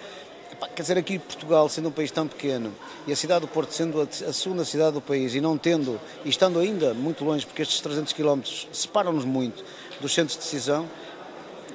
Quer 0.76 0.82
dizer, 0.84 0.98
aqui 0.98 1.18
Portugal, 1.18 1.68
sendo 1.70 1.90
um 1.90 1.92
país 1.92 2.12
tão 2.12 2.28
pequeno, 2.28 2.72
e 3.08 3.12
a 3.12 3.16
cidade 3.16 3.42
do 3.42 3.48
Porto 3.48 3.72
sendo 3.72 4.02
a 4.02 4.34
segunda 4.34 4.64
cidade 4.64 4.94
do 4.94 5.02
país, 5.02 5.34
e 5.34 5.42
não 5.42 5.58
tendo, 5.58 6.00
e 6.24 6.30
estando 6.30 6.60
ainda 6.60 6.94
muito 6.94 7.26
longe, 7.26 7.46
porque 7.46 7.64
estes 7.64 7.80
300 7.82 8.14
km 8.14 8.42
separam-nos 8.72 9.26
muito 9.26 9.64
dos 10.00 10.14
centros 10.14 10.38
de 10.38 10.44
decisão, 10.44 10.88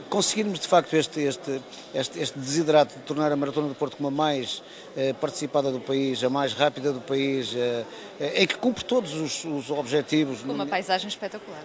conseguirmos 0.09 0.61
de 0.61 0.69
facto 0.69 0.95
este, 0.95 1.23
este, 1.23 1.61
este, 1.95 2.21
este 2.21 2.39
desidrato 2.39 2.95
de 2.95 3.01
tornar 3.01 3.33
a 3.33 3.37
Maratona 3.37 3.69
do 3.69 3.75
Porto 3.75 3.97
como 3.97 4.09
a 4.09 4.11
mais 4.11 4.63
eh, 4.97 5.13
participada 5.15 5.71
do 5.71 5.81
país, 5.81 6.23
a 6.23 6.31
mais 6.31 6.53
rápida 6.53 6.93
do 6.93 7.01
país, 7.01 7.55
eh, 7.55 7.85
eh, 8.21 8.47
que 8.47 8.57
cumpre 8.57 8.85
todos 8.85 9.15
os, 9.15 9.45
os 9.45 9.71
objetivos. 9.71 10.43
Com 10.43 10.53
uma 10.53 10.67
paisagem 10.67 11.09
espetacular. 11.09 11.65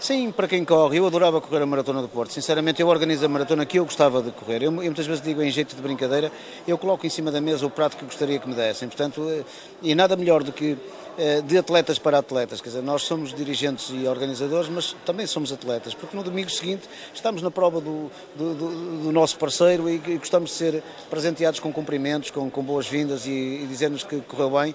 Sim, 0.00 0.30
para 0.30 0.46
quem 0.46 0.64
corre, 0.64 0.98
eu 0.98 1.06
adorava 1.08 1.40
correr 1.40 1.60
a 1.60 1.66
Maratona 1.66 2.00
do 2.00 2.08
Porto. 2.08 2.32
Sinceramente, 2.32 2.80
eu 2.80 2.86
organizo 2.86 3.26
a 3.26 3.28
maratona 3.28 3.66
que 3.66 3.80
eu 3.80 3.84
gostava 3.84 4.22
de 4.22 4.30
correr. 4.30 4.62
Eu, 4.62 4.66
eu, 4.66 4.72
muitas 4.72 5.06
vezes 5.06 5.20
digo 5.20 5.42
em 5.42 5.50
jeito 5.50 5.74
de 5.74 5.82
brincadeira, 5.82 6.30
eu 6.68 6.78
coloco 6.78 7.04
em 7.04 7.10
cima 7.10 7.32
da 7.32 7.40
mesa 7.40 7.66
o 7.66 7.70
prato 7.70 7.96
que 7.96 8.04
gostaria 8.04 8.38
que 8.38 8.48
me 8.48 8.54
dessem. 8.54 8.86
Portanto, 8.86 9.28
eh, 9.28 9.42
e 9.82 9.96
nada 9.96 10.14
melhor 10.14 10.44
do 10.44 10.52
que 10.52 10.78
eh, 11.18 11.40
de 11.40 11.58
atletas 11.58 11.98
para 11.98 12.16
atletas. 12.18 12.60
Quer 12.60 12.68
dizer, 12.68 12.82
nós 12.82 13.02
somos 13.02 13.34
dirigentes 13.34 13.90
e 13.92 14.06
organizadores, 14.06 14.68
mas 14.68 14.94
também 15.04 15.26
somos 15.26 15.52
atletas, 15.52 15.94
porque 15.94 16.16
no 16.16 16.22
domingo 16.22 16.48
seguinte 16.48 16.88
estamos 17.12 17.42
na 17.42 17.50
prova 17.50 17.80
do, 17.80 18.08
do, 18.36 18.54
do, 18.54 19.02
do 19.02 19.12
nosso 19.12 19.36
parceiro 19.36 19.90
e, 19.90 19.98
gostamos 20.16 20.50
de 20.50 20.56
ser 20.56 20.82
presenteados 21.10 21.58
com 21.58 21.72
cumprimentos, 21.72 22.30
com, 22.30 22.48
com 22.48 22.62
boas-vindas 22.62 23.26
e, 23.26 23.30
e 23.30 23.66
dizer-nos 23.68 24.04
que 24.04 24.20
correu 24.20 24.50
bem. 24.50 24.72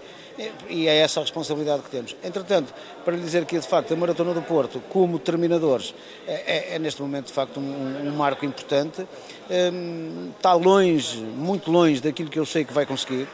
E 0.69 0.87
é 0.87 0.97
essa 0.97 1.19
a 1.19 1.23
responsabilidade 1.23 1.83
que 1.83 1.89
temos. 1.89 2.15
Entretanto, 2.23 2.73
para 3.05 3.15
lhe 3.15 3.21
dizer 3.21 3.45
que 3.45 3.59
de 3.59 3.67
facto 3.67 3.93
a 3.93 3.97
Maratona 3.97 4.33
do 4.33 4.41
Porto, 4.41 4.81
como 4.89 5.19
terminadores, 5.19 5.93
é, 6.27 6.73
é, 6.73 6.75
é 6.75 6.79
neste 6.79 7.01
momento 7.01 7.27
de 7.27 7.33
facto 7.33 7.59
um, 7.59 8.07
um 8.07 8.11
marco 8.11 8.45
importante. 8.45 9.07
Um, 9.49 10.31
está 10.35 10.53
longe, 10.53 11.19
muito 11.19 11.71
longe 11.71 12.01
daquilo 12.01 12.29
que 12.29 12.39
eu 12.39 12.45
sei 12.45 12.65
que 12.65 12.73
vai 12.73 12.85
conseguir 12.85 13.27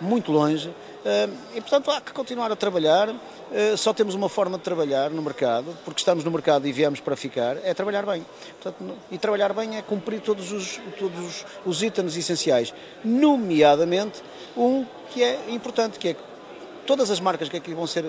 muito 0.00 0.32
longe. 0.32 0.70
Eh, 1.04 1.28
e, 1.56 1.60
portanto, 1.60 1.90
há 1.90 2.00
que 2.00 2.12
continuar 2.12 2.50
a 2.50 2.56
trabalhar. 2.56 3.14
Eh, 3.52 3.76
só 3.76 3.92
temos 3.92 4.14
uma 4.14 4.28
forma 4.28 4.56
de 4.56 4.64
trabalhar 4.64 5.10
no 5.10 5.22
mercado, 5.22 5.76
porque 5.84 6.00
estamos 6.00 6.24
no 6.24 6.30
mercado 6.30 6.66
e 6.66 6.72
viemos 6.72 7.00
para 7.00 7.14
ficar, 7.14 7.58
é 7.62 7.74
trabalhar 7.74 8.06
bem. 8.06 8.24
Portanto, 8.60 8.96
e 9.10 9.18
trabalhar 9.18 9.52
bem 9.52 9.76
é 9.76 9.82
cumprir 9.82 10.20
todos 10.20 10.50
os, 10.50 10.80
todos 10.98 11.44
os 11.64 11.82
itens 11.82 12.16
essenciais, 12.16 12.72
nomeadamente 13.04 14.22
um 14.56 14.86
que 15.10 15.22
é 15.22 15.38
importante, 15.50 15.98
que 15.98 16.08
é 16.08 16.16
todas 16.86 17.10
as 17.10 17.20
marcas 17.20 17.48
que 17.48 17.56
aqui 17.56 17.74
vão 17.74 17.86
ser 17.86 18.04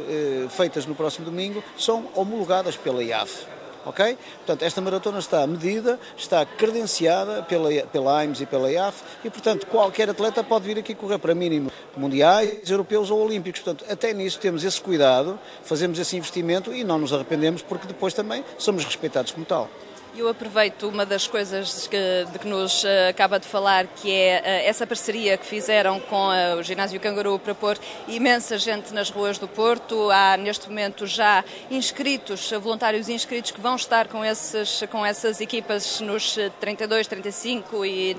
feitas 0.50 0.86
no 0.86 0.96
próximo 0.96 1.26
domingo 1.26 1.64
são 1.78 2.08
homologadas 2.16 2.76
pela 2.76 3.04
IAF 3.04 3.46
ok? 3.86 4.18
Portanto, 4.38 4.64
esta 4.64 4.82
maratona 4.82 5.20
está 5.20 5.46
medida, 5.46 6.00
está 6.18 6.46
credenciada 6.46 7.44
pela, 7.44 7.70
pela 7.88 8.20
AIMS 8.20 8.42
e 8.42 8.46
pela 8.46 8.72
IAF 8.72 9.04
e, 9.24 9.30
portanto, 9.30 9.68
qualquer 9.68 10.10
atleta 10.10 10.44
pode 10.44 10.66
vir 10.66 10.80
aqui 10.80 10.96
correr 10.96 11.20
para 11.20 11.36
mínimo 11.36 11.72
mundiais, 11.96 12.70
europeus 12.70 13.12
ou 13.12 13.24
olímpicos. 13.24 13.62
Portanto, 13.62 13.90
até 13.90 14.12
nisso 14.12 14.40
temos 14.40 14.64
esse 14.64 14.82
cuidado, 14.82 15.40
fazemos 15.64 16.00
esse 16.00 16.18
investimento 16.18 16.74
e 16.74 16.84
não 16.84 16.98
nos 16.98 17.14
arrependemos 17.14 17.62
porque 17.62 17.88
depois 17.88 18.14
também 18.14 18.44
somos 18.58 18.84
respeitados 18.84 19.32
como 19.32 19.46
tal. 19.46 19.70
Eu 20.18 20.30
aproveito 20.30 20.88
uma 20.88 21.06
das 21.06 21.28
coisas 21.28 21.88
que, 21.88 21.98
de 22.32 22.40
que 22.40 22.48
nos 22.48 22.86
uh, 22.86 23.10
acaba 23.10 23.38
de 23.38 23.46
falar, 23.46 23.86
que 23.86 24.10
é 24.10 24.40
uh, 24.40 24.70
essa 24.70 24.88
parceria 24.88 25.36
que 25.38 25.46
fizeram 25.46 26.00
com 26.00 26.30
uh, 26.30 26.58
o 26.58 26.64
Ginásio 26.64 27.02
Canguru 27.02 27.38
para 27.38 27.54
pôr 27.54 27.78
imensa 28.08 28.58
gente 28.58 28.94
nas 28.94 29.10
ruas 29.10 29.38
do 29.38 29.46
Porto. 29.46 30.10
Há 30.12 30.38
neste 30.38 30.70
momento 30.70 31.06
já 31.06 31.44
inscritos, 31.70 32.50
voluntários 32.62 33.10
inscritos 33.10 33.52
que 33.52 33.60
vão 33.60 33.76
estar 33.76 34.08
com, 34.08 34.24
esses, 34.24 34.84
com 34.90 35.06
essas 35.06 35.42
equipas 35.42 36.00
nos 36.00 36.38
32, 36.62 37.08
35 37.08 37.86
e 37.86 38.16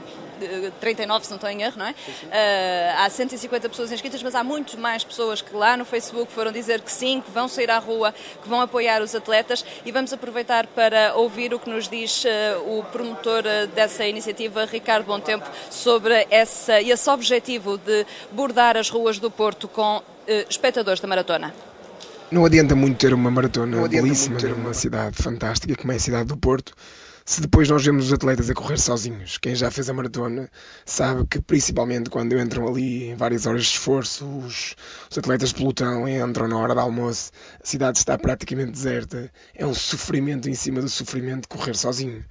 39, 0.80 1.24
se 1.24 1.30
não 1.30 1.36
estou 1.36 1.50
em 1.50 1.62
erro, 1.62 1.78
não 1.78 1.86
é? 1.86 1.90
Uh, 1.90 3.04
há 3.04 3.10
150 3.10 3.68
pessoas 3.68 3.92
inscritas, 3.92 4.22
mas 4.22 4.34
há 4.34 4.44
muito 4.44 4.78
mais 4.78 5.04
pessoas 5.04 5.40
que 5.40 5.54
lá 5.54 5.76
no 5.76 5.84
Facebook 5.84 6.32
foram 6.32 6.52
dizer 6.52 6.80
que 6.80 6.90
sim, 6.92 7.20
que 7.20 7.30
vão 7.30 7.48
sair 7.48 7.70
à 7.70 7.78
rua, 7.78 8.14
que 8.42 8.48
vão 8.48 8.60
apoiar 8.60 9.02
os 9.02 9.14
atletas 9.14 9.64
e 9.84 9.92
vamos 9.92 10.12
aproveitar 10.12 10.66
para 10.66 11.14
ouvir 11.14 11.52
o 11.54 11.58
que 11.58 11.70
nos 11.70 11.88
diz 11.88 12.24
uh, 12.24 12.78
o 12.78 12.84
promotor 12.84 13.44
uh, 13.44 13.66
dessa 13.68 14.06
iniciativa, 14.06 14.64
Ricardo 14.64 15.06
Tempo, 15.20 15.46
sobre 15.70 16.26
essa, 16.30 16.80
esse 16.80 17.10
objetivo 17.10 17.78
de 17.78 18.06
bordar 18.32 18.76
as 18.76 18.90
ruas 18.90 19.18
do 19.18 19.30
Porto 19.30 19.68
com 19.68 20.02
espectadores 20.48 21.00
da 21.00 21.06
maratona. 21.06 21.54
Não 22.30 22.44
adianta 22.44 22.74
muito 22.74 22.98
ter 22.98 23.14
uma 23.14 23.30
maratona 23.30 23.86
belíssima 23.86 24.38
ter 24.38 24.52
uma 24.52 24.74
cidade 24.74 25.16
fantástica 25.22 25.76
como 25.76 25.92
é 25.92 25.96
a 25.96 26.00
cidade 26.00 26.24
do 26.24 26.36
Porto 26.36 26.74
se 27.28 27.40
depois 27.40 27.68
nós 27.68 27.84
vemos 27.84 28.06
os 28.06 28.12
atletas 28.12 28.48
a 28.48 28.54
correr 28.54 28.78
sozinhos, 28.78 29.36
quem 29.36 29.52
já 29.52 29.68
fez 29.68 29.90
a 29.90 29.92
maratona 29.92 30.48
sabe 30.84 31.26
que 31.26 31.40
principalmente 31.42 32.08
quando 32.08 32.38
entram 32.38 32.68
ali 32.68 33.08
em 33.08 33.16
várias 33.16 33.46
horas 33.46 33.64
de 33.64 33.70
esforço, 33.70 34.24
os, 34.24 34.76
os 35.10 35.18
atletas 35.18 35.48
de 35.48 35.56
pelotão 35.56 36.08
entram 36.08 36.46
na 36.46 36.56
hora 36.56 36.72
do 36.72 36.80
almoço, 36.80 37.32
a 37.60 37.66
cidade 37.66 37.98
está 37.98 38.16
praticamente 38.16 38.70
deserta, 38.70 39.28
é 39.56 39.66
um 39.66 39.74
sofrimento 39.74 40.48
em 40.48 40.54
cima 40.54 40.80
do 40.80 40.88
sofrimento 40.88 41.48
correr 41.48 41.74
sozinho. 41.74 42.24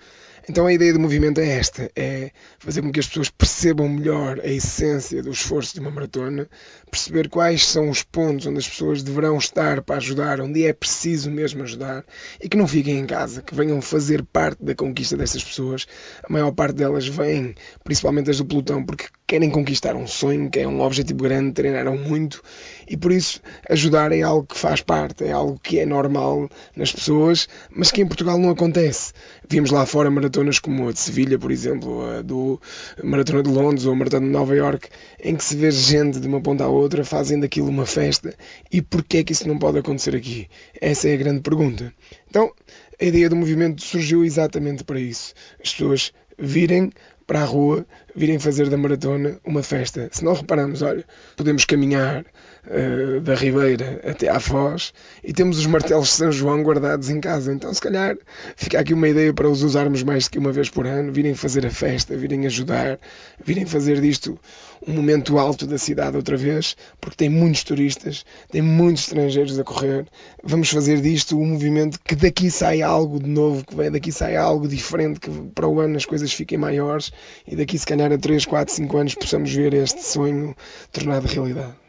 Então 0.47 0.67
a 0.67 0.73
ideia 0.73 0.93
do 0.93 0.99
movimento 0.99 1.39
é 1.39 1.47
esta: 1.47 1.89
é 1.95 2.29
fazer 2.59 2.81
com 2.81 2.91
que 2.91 2.99
as 2.99 3.07
pessoas 3.07 3.29
percebam 3.29 3.89
melhor 3.89 4.39
a 4.41 4.47
essência 4.47 5.23
do 5.23 5.31
esforço 5.31 5.73
de 5.73 5.79
uma 5.79 5.89
maratona, 5.89 6.47
perceber 6.89 7.29
quais 7.29 7.65
são 7.65 7.89
os 7.89 8.03
pontos 8.03 8.45
onde 8.45 8.59
as 8.59 8.69
pessoas 8.69 9.01
deverão 9.01 9.37
estar 9.37 9.81
para 9.81 9.97
ajudar, 9.97 10.39
onde 10.39 10.63
é 10.63 10.71
preciso 10.71 11.31
mesmo 11.31 11.63
ajudar, 11.63 12.05
e 12.41 12.47
que 12.47 12.57
não 12.57 12.67
fiquem 12.67 12.99
em 12.99 13.07
casa, 13.07 13.41
que 13.41 13.55
venham 13.55 13.81
fazer 13.81 14.23
parte 14.23 14.63
da 14.63 14.75
conquista 14.75 15.17
dessas 15.17 15.43
pessoas. 15.43 15.87
A 16.23 16.31
maior 16.31 16.51
parte 16.51 16.75
delas 16.75 17.07
vem, 17.07 17.55
principalmente 17.83 18.29
as 18.29 18.37
do 18.37 18.45
pelotão, 18.45 18.85
porque 18.85 19.07
querem 19.27 19.49
conquistar 19.49 19.95
um 19.95 20.05
sonho, 20.05 20.49
que 20.49 20.59
é 20.59 20.67
um 20.67 20.81
objetivo 20.81 21.23
grande, 21.23 21.53
treinaram 21.53 21.97
muito 21.97 22.43
e 22.87 22.95
por 22.95 23.11
isso 23.11 23.41
ajudar 23.69 24.11
é 24.11 24.21
algo 24.21 24.45
que 24.45 24.57
faz 24.57 24.81
parte, 24.81 25.23
é 25.23 25.31
algo 25.31 25.59
que 25.59 25.79
é 25.79 25.85
normal 25.85 26.47
nas 26.75 26.91
pessoas, 26.91 27.47
mas 27.69 27.91
que 27.91 28.01
em 28.01 28.05
Portugal 28.05 28.37
não 28.37 28.51
acontece. 28.51 29.13
Vimos 29.49 29.71
lá 29.71 29.85
fora 29.85 30.11
maratonas 30.35 30.59
como 30.59 30.89
a 30.89 30.91
de 30.91 30.99
Sevilha, 30.99 31.39
por 31.39 31.51
exemplo, 31.51 32.05
a 32.05 32.21
do 32.21 32.59
Maratona 33.01 33.41
de 33.41 33.49
Londres 33.49 33.85
ou 33.85 33.93
a 33.93 33.95
Maratona 33.95 34.25
de 34.25 34.31
Nova 34.31 34.55
York, 34.55 34.89
em 35.23 35.35
que 35.35 35.43
se 35.43 35.55
vê 35.55 35.71
gente 35.71 36.19
de 36.19 36.27
uma 36.27 36.41
ponta 36.41 36.65
à 36.65 36.67
outra 36.67 37.05
fazendo 37.05 37.41
daquilo 37.41 37.69
uma 37.69 37.85
festa. 37.85 38.33
E 38.71 38.81
porquê 38.81 39.19
é 39.19 39.23
que 39.23 39.31
isso 39.31 39.47
não 39.47 39.57
pode 39.57 39.77
acontecer 39.77 40.15
aqui? 40.15 40.47
Essa 40.81 41.07
é 41.07 41.13
a 41.13 41.17
grande 41.17 41.41
pergunta. 41.41 41.93
Então, 42.29 42.51
a 42.99 43.05
ideia 43.05 43.29
do 43.29 43.35
movimento 43.35 43.81
surgiu 43.81 44.25
exatamente 44.25 44.83
para 44.83 44.99
isso. 44.99 45.33
As 45.63 45.71
pessoas 45.71 46.11
virem 46.37 46.91
para 47.25 47.41
a 47.41 47.45
rua, 47.45 47.85
virem 48.15 48.37
fazer 48.37 48.69
da 48.69 48.77
maratona 48.77 49.39
uma 49.45 49.63
festa. 49.63 50.09
Se 50.11 50.23
não 50.23 50.33
reparamos, 50.33 50.81
olha, 50.81 51.03
podemos 51.35 51.65
caminhar 51.65 52.25
uh, 52.67 53.21
da 53.21 53.35
Ribeira 53.35 54.01
até 54.03 54.29
à 54.29 54.39
Foz 54.39 54.93
e 55.23 55.33
temos 55.33 55.57
os 55.57 55.65
martelos 55.65 56.07
de 56.07 56.13
São 56.13 56.31
João 56.31 56.61
guardados 56.63 57.09
em 57.09 57.19
casa. 57.19 57.53
Então, 57.53 57.73
se 57.73 57.81
calhar, 57.81 58.17
fica 58.55 58.79
aqui 58.79 58.93
uma 58.93 59.07
ideia 59.07 59.33
para 59.33 59.49
os 59.49 59.63
usarmos 59.63 60.03
mais 60.03 60.25
do 60.25 60.31
que 60.31 60.39
uma 60.39 60.51
vez 60.51 60.69
por 60.69 60.85
ano, 60.85 61.11
virem 61.11 61.33
fazer 61.35 61.65
a 61.65 61.69
festa, 61.69 62.15
virem 62.15 62.45
ajudar, 62.45 62.99
virem 63.43 63.65
fazer 63.65 64.01
disto 64.01 64.39
um 64.87 64.93
momento 64.93 65.37
alto 65.37 65.65
da 65.65 65.77
cidade 65.77 66.15
outra 66.15 66.37
vez, 66.37 66.75
porque 66.99 67.17
tem 67.17 67.29
muitos 67.29 67.63
turistas, 67.63 68.25
tem 68.51 68.61
muitos 68.61 69.03
estrangeiros 69.03 69.57
a 69.59 69.63
correr. 69.63 70.05
Vamos 70.43 70.69
fazer 70.69 71.01
disto 71.01 71.39
um 71.39 71.45
movimento 71.45 71.99
que 72.03 72.15
daqui 72.15 72.51
sai 72.51 72.81
algo 72.81 73.19
de 73.19 73.29
novo, 73.29 73.65
que 73.65 73.89
daqui 73.89 74.11
sai 74.11 74.35
algo 74.35 74.67
diferente, 74.67 75.19
que 75.19 75.29
para 75.53 75.67
o 75.67 75.79
ano 75.79 75.97
as 75.97 76.05
coisas 76.05 76.31
fiquem 76.31 76.57
maiores 76.57 77.11
e 77.47 77.55
daqui 77.55 77.77
se 77.77 77.85
calhar 77.85 78.11
a 78.11 78.17
3, 78.17 78.45
4, 78.45 78.73
5 78.73 78.97
anos 78.97 79.15
possamos 79.15 79.53
ver 79.53 79.73
este 79.73 80.03
sonho 80.03 80.55
tornado 80.91 81.27
realidade. 81.27 81.84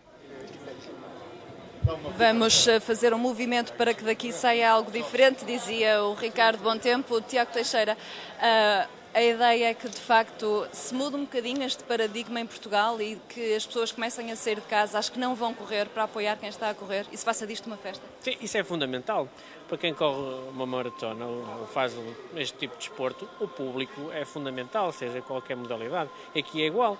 Vamos 2.17 2.67
eh, 2.67 2.81
fazer 2.81 3.13
um 3.15 3.19
movimento 3.19 3.73
para 3.75 3.95
que 3.95 4.03
daqui 4.03 4.33
saia 4.33 4.71
algo 4.71 4.91
diferente, 4.91 5.45
dizia 5.45 6.03
o 6.03 6.15
Ricardo 6.15 6.63
Bom 6.63 6.77
Tempo. 6.77 7.21
Tiago 7.21 7.53
Teixeira, 7.53 7.97
uh, 7.97 8.89
a 9.17 9.23
ideia 9.23 9.71
é 9.71 9.75
que 9.75 9.89
de 9.89 9.99
facto 9.99 10.69
se 10.73 10.95
mude 10.95 11.17
um 11.17 11.21
bocadinho 11.21 11.63
este 11.63 11.83
paradigma 11.85 12.39
em 12.39 12.47
Portugal 12.47 13.01
e 13.01 13.19
que 13.29 13.55
as 13.55 13.65
pessoas 13.65 13.91
comecem 13.91 14.31
a 14.31 14.37
sair 14.37 14.57
de 14.57 14.67
casa, 14.67 14.99
acho 14.99 15.11
que 15.11 15.19
não 15.19 15.35
vão 15.35 15.55
correr 15.55 15.87
para 15.87 16.03
apoiar 16.03 16.37
quem 16.37 16.51
está 16.51 16.69
a 16.69 16.75
correr 16.75 17.07
e 17.11 17.17
se 17.17 17.25
faça 17.25 17.47
disto 17.47 17.67
uma 17.67 17.79
festa. 17.79 18.05
Sim, 18.21 18.37
isso 18.43 18.59
é 18.59 18.63
fundamental. 18.63 19.27
Para 19.69 19.79
quem 19.79 19.95
corre 19.95 20.51
uma 20.51 20.67
maratona 20.67 21.25
ou 21.25 21.67
faz 21.69 21.97
este 22.37 22.59
tipo 22.59 22.77
de 22.77 22.85
esporte, 22.85 23.27
o 23.41 23.49
público 23.49 24.13
é 24.13 24.25
fundamental, 24.27 24.93
seja 24.93 25.23
qualquer 25.23 25.57
modalidade. 25.57 26.11
Aqui 26.37 26.63
é 26.63 26.67
igual. 26.67 26.99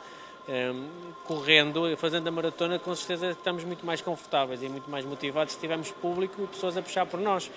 Um, 0.49 0.87
correndo, 1.25 1.97
fazendo 1.97 2.29
a 2.29 2.31
maratona, 2.31 2.79
com 2.79 2.95
certeza 2.95 3.31
estamos 3.31 3.65
muito 3.65 3.85
mais 3.85 4.01
confortáveis 4.01 4.63
e 4.63 4.69
muito 4.69 4.89
mais 4.89 5.05
motivados 5.05 5.55
se 5.55 5.59
tivermos 5.59 5.91
público 5.91 6.45
e 6.45 6.47
pessoas 6.47 6.77
a 6.77 6.83
puxar 6.83 7.05
por 7.05 7.19
nós. 7.19 7.51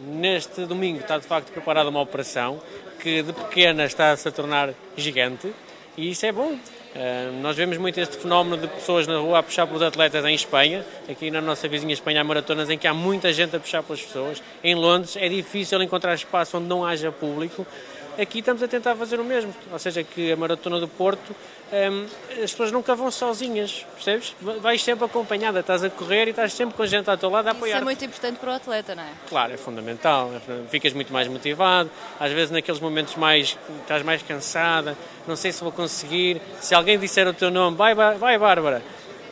Neste 0.00 0.64
domingo 0.64 1.00
está 1.00 1.18
de 1.18 1.26
facto 1.26 1.50
preparada 1.50 1.90
uma 1.90 2.00
operação 2.00 2.60
que 3.00 3.22
de 3.24 3.32
pequena 3.32 3.84
está-se 3.84 4.28
a 4.28 4.30
tornar 4.30 4.72
gigante 4.96 5.52
e 5.96 6.10
isso 6.10 6.24
é 6.26 6.30
bom. 6.30 6.52
Uh, 6.52 7.40
nós 7.42 7.56
vemos 7.56 7.76
muito 7.76 7.98
este 7.98 8.16
fenómeno 8.16 8.56
de 8.56 8.68
pessoas 8.68 9.06
na 9.08 9.18
rua 9.18 9.40
a 9.40 9.42
puxar 9.42 9.66
pelos 9.66 9.82
atletas 9.82 10.24
em 10.24 10.34
Espanha. 10.34 10.86
Aqui 11.08 11.32
na 11.32 11.40
nossa 11.40 11.66
vizinha 11.66 11.92
Espanha 11.92 12.20
há 12.20 12.24
maratonas 12.24 12.70
em 12.70 12.78
que 12.78 12.86
há 12.86 12.94
muita 12.94 13.32
gente 13.32 13.56
a 13.56 13.58
puxar 13.58 13.82
pelas 13.82 14.00
pessoas. 14.00 14.40
Em 14.62 14.76
Londres 14.76 15.16
é 15.16 15.28
difícil 15.28 15.82
encontrar 15.82 16.14
espaço 16.14 16.56
onde 16.56 16.68
não 16.68 16.86
haja 16.86 17.10
público 17.10 17.66
aqui 18.18 18.40
estamos 18.40 18.62
a 18.62 18.68
tentar 18.68 18.96
fazer 18.96 19.20
o 19.20 19.24
mesmo, 19.24 19.54
ou 19.70 19.78
seja, 19.78 20.02
que 20.02 20.32
a 20.32 20.36
Maratona 20.36 20.80
do 20.80 20.88
Porto, 20.88 21.34
um, 21.72 22.06
as 22.42 22.50
pessoas 22.50 22.72
nunca 22.72 22.94
vão 22.94 23.10
sozinhas, 23.10 23.86
percebes? 23.94 24.34
Vais 24.60 24.82
sempre 24.82 25.04
acompanhada, 25.04 25.60
estás 25.60 25.84
a 25.84 25.90
correr 25.90 26.26
e 26.26 26.30
estás 26.30 26.52
sempre 26.52 26.74
com 26.76 26.84
gente 26.84 27.08
ao 27.08 27.16
teu 27.16 27.30
lado 27.30 27.46
a 27.48 27.52
apoiar. 27.52 27.76
Isso 27.76 27.82
é 27.82 27.84
muito 27.84 28.04
importante 28.04 28.38
para 28.38 28.50
o 28.50 28.54
atleta, 28.54 28.94
não 28.94 29.02
é? 29.02 29.10
Claro, 29.28 29.52
é 29.52 29.56
fundamental, 29.56 30.32
ficas 30.70 30.92
muito 30.92 31.12
mais 31.12 31.28
motivado, 31.28 31.90
às 32.18 32.32
vezes 32.32 32.50
naqueles 32.50 32.80
momentos 32.80 33.14
mais, 33.16 33.56
estás 33.82 34.02
mais 34.02 34.22
cansada, 34.22 34.96
não 35.26 35.36
sei 35.36 35.52
se 35.52 35.62
vou 35.62 35.72
conseguir, 35.72 36.40
se 36.60 36.74
alguém 36.74 36.98
disser 36.98 37.28
o 37.28 37.34
teu 37.34 37.50
nome, 37.50 37.76
vai, 37.76 37.94
vai 37.94 38.38
Bárbara, 38.38 38.82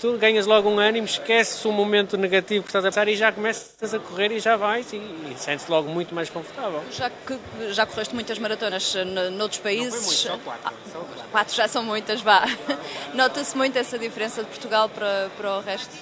tu 0.07 0.17
ganhas 0.19 0.47
logo 0.47 0.71
um 0.71 0.79
ânimo, 0.79 1.05
esqueces 1.05 1.65
o 1.65 1.73
momento 1.73 2.17
negativo 2.17 2.63
que 2.63 2.69
estás 2.69 2.85
a 2.85 2.89
passar 2.89 3.09
e 3.09 3.17
já 3.17 3.33
começas 3.33 3.93
a 3.93 3.99
correr 3.99 4.31
e 4.31 4.39
já 4.39 4.57
vais 4.57 4.93
e, 4.93 4.97
e 4.97 5.35
sentes 5.37 5.67
logo 5.67 5.89
muito 5.89 6.15
mais 6.15 6.31
confortável. 6.31 6.81
Já, 6.93 7.11
que, 7.11 7.39
já 7.73 7.85
correste 7.85 8.15
muitas 8.15 8.39
maratonas 8.39 8.95
noutros 9.33 9.61
países? 9.61 9.93
Não 9.93 10.01
foi 10.01 10.07
muito, 10.07 10.23
só 10.23 10.39
quatro. 10.39 10.63
Ah, 10.65 11.25
quatro 11.33 11.55
já 11.55 11.67
são 11.67 11.83
muitas, 11.83 12.21
vá. 12.21 12.45
Nota-se 13.15 13.57
muito 13.57 13.77
essa 13.77 13.99
diferença 13.99 14.45
de 14.45 14.49
Portugal 14.49 14.89
para, 14.89 15.29
para 15.37 15.59
o 15.59 15.61
resto? 15.61 15.93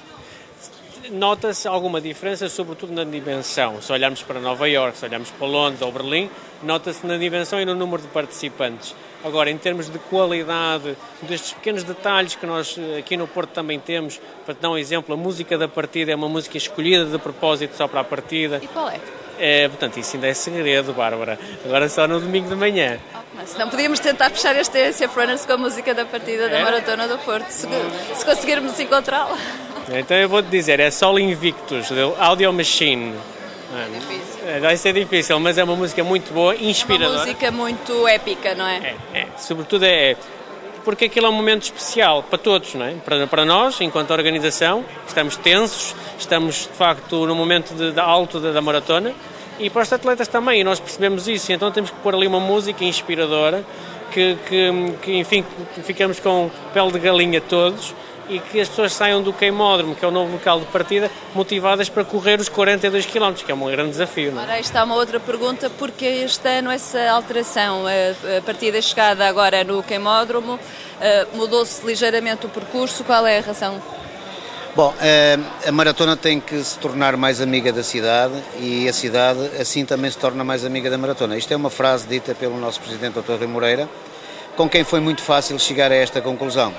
Nota-se 1.11 1.67
alguma 1.67 2.01
diferença, 2.01 2.49
sobretudo 2.49 2.93
na 2.93 3.05
dimensão. 3.05 3.81
Se 3.81 3.91
olharmos 3.93 4.23
para 4.23 4.39
Nova 4.39 4.69
Iorque, 4.69 4.99
se 4.99 5.05
olharmos 5.07 5.31
para 5.31 5.47
Londres 5.47 5.81
ou 5.83 5.93
Berlim, 5.93 6.31
nota-se 6.63 7.07
na 7.07 7.17
dimensão 7.17 7.61
e 7.61 7.65
no 7.65 7.75
número 7.75 8.03
de 8.03 8.09
participantes. 8.09 8.95
Agora, 9.25 9.51
em 9.51 9.57
termos 9.57 9.89
de 9.89 9.99
qualidade, 9.99 10.97
destes 11.23 11.55
pequenos 11.55 11.83
detalhes 11.83 12.35
que 12.35 12.45
nós 12.45 12.77
eh, 12.79 12.99
aqui 12.99 13.17
no 13.17 13.27
Porto 13.27 13.51
também 13.51 13.81
temos, 13.81 14.21
para 14.45 14.55
te 14.55 14.61
dar 14.61 14.71
um 14.71 14.77
exemplo, 14.77 15.15
a 15.15 15.17
música 15.17 15.57
da 15.57 15.67
partida 15.67 16.13
é 16.13 16.15
uma 16.15 16.29
música 16.29 16.59
escolhida 16.59 17.07
de 17.07 17.19
propósito 17.19 17.75
só 17.75 17.89
para 17.89 18.01
a 18.01 18.05
partida. 18.05 18.61
E 18.63 18.67
qual 18.69 18.91
é? 18.91 19.01
É, 19.39 19.67
portanto, 19.69 19.99
isso 19.99 20.15
ainda 20.17 20.29
é 20.29 20.35
segredo, 20.35 20.93
Bárbara. 20.93 21.39
Agora 21.65 21.89
só 21.89 22.07
no 22.07 22.21
domingo 22.21 22.51
de 22.51 22.55
manhã. 22.55 22.99
Mas 23.35 23.57
não 23.57 23.69
podíamos 23.69 23.99
tentar 23.99 24.31
fechar 24.31 24.55
este 24.57 24.73
TSF 24.73 25.19
Runners 25.19 25.47
com 25.47 25.55
a 25.55 25.57
música 25.57 25.95
da 25.95 26.05
partida 26.05 26.49
da 26.49 26.59
é? 26.59 26.63
Maratona 26.63 27.09
do 27.09 27.19
Porto, 27.19 27.49
se, 27.49 27.67
se 28.15 28.25
conseguirmos 28.25 28.79
encontrá-la. 28.79 29.37
Então 29.89 30.17
eu 30.17 30.29
vou-te 30.29 30.49
dizer, 30.49 30.81
é 30.81 30.91
Sol 30.91 31.19
Invictus, 31.19 31.89
do 31.89 32.15
Audio 32.19 32.53
Machine. 32.53 33.15
É, 34.47 34.61
vai 34.61 34.77
ser 34.77 34.93
difícil, 34.93 35.39
mas 35.41 35.59
é 35.59 35.65
uma 35.65 35.77
música 35.77 36.05
muito 36.05 36.33
boa, 36.33 36.55
inspiradora. 36.55 37.11
É 37.11 37.17
uma 37.17 37.27
música 37.27 37.51
muito 37.51 38.09
épica, 38.09 38.55
não 38.55 38.67
é? 38.67 38.95
É, 39.13 39.19
é. 39.19 39.27
sobretudo 39.39 39.85
é 39.85 40.17
porque 40.85 41.07
aquilo 41.07 41.27
é 41.27 41.31
um 41.31 41.33
momento 41.33 41.63
especial 41.63 42.23
para 42.23 42.39
todos, 42.39 42.75
não 42.75 42.85
é? 42.85 42.93
Para, 43.05 43.27
para 43.27 43.45
nós, 43.45 43.81
enquanto 43.81 44.11
organização, 44.11 44.85
estamos 45.09 45.37
tensos, 45.37 45.97
estamos 46.19 46.69
de 46.71 46.77
facto 46.77 47.27
no 47.27 47.35
momento 47.35 47.75
de, 47.75 47.93
de 47.93 48.01
alto 48.01 48.39
da, 48.39 48.53
da 48.53 48.61
maratona 48.61 49.15
e 49.59 49.71
para 49.71 49.83
os 49.83 49.93
atletas 49.93 50.29
também, 50.29 50.61
e 50.61 50.65
nós 50.65 50.79
percebemos 50.79 51.27
isso, 51.27 51.53
então 51.53 51.71
temos 51.71 51.91
que 51.91 51.97
pôr 51.99 52.15
ali 52.15 52.27
uma 52.27 52.41
música 52.41 52.85
inspiradora 52.85 53.65
que, 54.13 54.37
que, 54.47 54.71
que 55.01 55.17
enfim, 55.17 55.45
ficamos 55.83 56.21
com 56.21 56.51
pele 56.73 56.93
de 56.93 56.99
galinha 56.99 57.41
todos 57.41 57.95
e 58.29 58.39
que 58.39 58.61
as 58.61 58.69
pessoas 58.69 58.93
saiam 58.93 59.23
do 59.23 59.33
queimódromo, 59.33 59.95
que 59.95 60.05
é 60.05 60.09
o 60.09 60.11
novo 60.11 60.33
local 60.33 60.61
de 60.61 60.67
partida, 60.67 61.11
motivadas 61.35 61.89
para 61.89 62.05
correr 62.05 62.41
os 62.41 62.49
42 62.49 63.07
km, 63.07 63.33
que 63.35 63.51
é 63.51 63.55
um 63.55 63.67
grande 63.67 63.91
desafio. 63.91 64.33
Não 64.33 64.43
é? 64.43 64.45
Ora, 64.45 64.61
está 64.61 64.85
uma 64.85 64.95
outra 64.95 65.21
pergunta, 65.21 65.71
porque 65.71 66.05
este 66.05 66.49
ano 66.49 66.71
essa 66.71 67.11
alteração, 67.11 67.85
a 67.87 68.43
partida 68.43 68.81
chegada 68.81 69.27
agora 69.27 69.65
no 69.65 69.83
queimódromo, 69.83 70.59
eh, 71.01 71.27
mudou-se 71.35 71.85
ligeiramente 71.87 72.47
o 72.47 72.49
percurso, 72.49 73.05
qual 73.05 73.27
é 73.27 73.39
a 73.39 73.41
razão? 73.41 73.81
Bom, 74.75 74.93
eh, 75.01 75.39
a 75.67 75.71
maratona 75.71 76.17
tem 76.17 76.41
que 76.41 76.63
se 76.65 76.79
tornar 76.79 77.17
mais 77.17 77.41
amiga 77.41 77.73
da 77.73 77.83
cidade 77.83 78.35
e 78.59 78.89
a 78.89 78.93
cidade 78.93 79.39
assim 79.61 79.85
também 79.85 80.11
se 80.11 80.19
torna 80.19 80.43
mais 80.43 80.65
amiga 80.65 80.91
da 80.91 80.99
maratona. 80.99 81.37
Isto 81.37 81.53
é 81.53 81.57
uma 81.57 81.71
frase 81.71 82.09
dita 82.09 82.35
pelo 82.35 82.59
nosso 82.59 82.81
presidente 82.81 83.21
Dr. 83.21 83.35
Rui 83.39 83.47
Moreira, 83.47 83.89
com 84.57 84.69
quem 84.69 84.83
foi 84.83 84.99
muito 84.99 85.23
fácil 85.23 85.59
chegar 85.59 85.93
a 85.93 85.95
esta 85.95 86.21
conclusão 86.21 86.75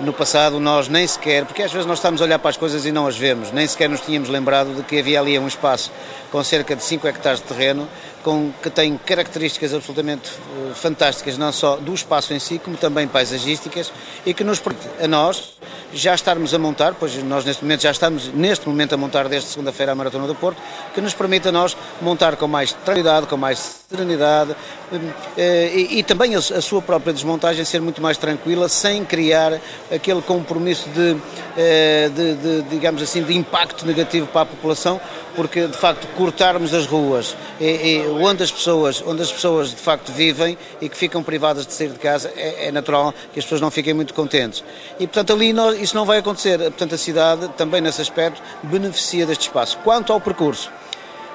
no 0.00 0.12
passado 0.12 0.60
nós 0.60 0.88
nem 0.88 1.06
sequer, 1.06 1.44
porque 1.44 1.62
às 1.62 1.72
vezes 1.72 1.86
nós 1.86 1.98
estamos 1.98 2.20
a 2.20 2.24
olhar 2.24 2.38
para 2.38 2.50
as 2.50 2.56
coisas 2.56 2.84
e 2.84 2.92
não 2.92 3.06
as 3.06 3.16
vemos, 3.16 3.50
nem 3.52 3.66
sequer 3.66 3.88
nos 3.88 4.00
tínhamos 4.00 4.28
lembrado 4.28 4.74
de 4.74 4.82
que 4.82 4.98
havia 4.98 5.20
ali 5.20 5.38
um 5.38 5.46
espaço 5.46 5.90
com 6.30 6.42
cerca 6.44 6.76
de 6.76 6.82
5 6.82 7.06
hectares 7.08 7.40
de 7.40 7.46
terreno, 7.46 7.88
com, 8.26 8.50
que 8.60 8.68
tem 8.68 8.98
características 8.98 9.72
absolutamente 9.72 10.32
uh, 10.32 10.74
fantásticas, 10.74 11.38
não 11.38 11.52
só 11.52 11.76
do 11.76 11.94
espaço 11.94 12.34
em 12.34 12.40
si, 12.40 12.58
como 12.58 12.76
também 12.76 13.06
paisagísticas, 13.06 13.92
e 14.26 14.34
que 14.34 14.42
nos 14.42 14.58
permite 14.58 14.88
a 15.00 15.06
nós 15.06 15.54
já 15.92 16.12
estarmos 16.12 16.52
a 16.52 16.58
montar, 16.58 16.94
pois 16.94 17.14
nós 17.22 17.44
neste 17.44 17.62
momento 17.62 17.82
já 17.82 17.92
estamos 17.92 18.26
neste 18.34 18.68
momento 18.68 18.94
a 18.94 18.96
montar 18.96 19.28
desde 19.28 19.48
segunda-feira 19.50 19.92
a 19.92 19.94
Maratona 19.94 20.26
do 20.26 20.34
Porto, 20.34 20.60
que 20.92 21.00
nos 21.00 21.14
permite 21.14 21.46
a 21.46 21.52
nós 21.52 21.76
montar 22.02 22.34
com 22.34 22.48
mais 22.48 22.72
tranquilidade, 22.72 23.28
com 23.28 23.36
mais 23.36 23.84
serenidade 23.88 24.56
um, 24.92 25.10
eh, 25.36 25.70
e, 25.72 25.98
e, 26.00 26.02
também 26.02 26.34
a, 26.34 26.38
a, 26.38 26.60
sua 26.60 26.82
própria 26.82 27.12
desmontagem 27.12 27.64
ser 27.64 27.80
muito 27.80 28.02
mais 28.02 28.18
tranquila, 28.18 28.68
sem 28.68 29.04
criar 29.04 29.60
aquele 29.92 30.20
compromisso 30.22 30.88
de, 30.90 31.16
eh, 31.56 32.10
de, 32.12 32.34
de 32.34 32.62
digamos 32.62 33.00
assim, 33.00 33.22
de 33.22 33.36
impacto 33.36 33.86
negativo 33.86 34.26
para 34.26 34.42
a 34.42 34.46
população, 34.46 35.00
porque 35.36 35.66
de 35.66 35.76
facto 35.76 36.06
cortarmos 36.16 36.72
as 36.74 36.86
ruas 36.86 37.36
e, 37.60 37.64
e, 37.64 38.06
onde 38.08 38.42
as 38.42 38.50
pessoas 38.50 39.02
onde 39.06 39.22
as 39.22 39.30
pessoas 39.30 39.70
de 39.70 39.76
facto 39.76 40.10
vivem 40.10 40.56
e 40.80 40.88
que 40.88 40.96
ficam 40.96 41.22
privadas 41.22 41.66
de 41.66 41.74
sair 41.74 41.90
de 41.90 41.98
casa 41.98 42.32
é, 42.34 42.68
é 42.68 42.72
natural 42.72 43.14
que 43.32 43.38
as 43.38 43.44
pessoas 43.44 43.60
não 43.60 43.70
fiquem 43.70 43.92
muito 43.92 44.14
contentes. 44.14 44.64
E 44.98 45.06
portanto 45.06 45.32
ali 45.34 45.52
nós, 45.52 45.80
isso 45.80 45.94
não 45.94 46.04
vai 46.04 46.18
acontecer. 46.18 46.58
Portanto 46.58 46.94
a 46.94 46.98
cidade 46.98 47.48
também 47.56 47.80
nesse 47.80 48.00
aspecto 48.00 48.42
beneficia 48.62 49.26
deste 49.26 49.42
espaço. 49.42 49.78
Quanto 49.84 50.12
ao 50.12 50.20
percurso 50.20 50.70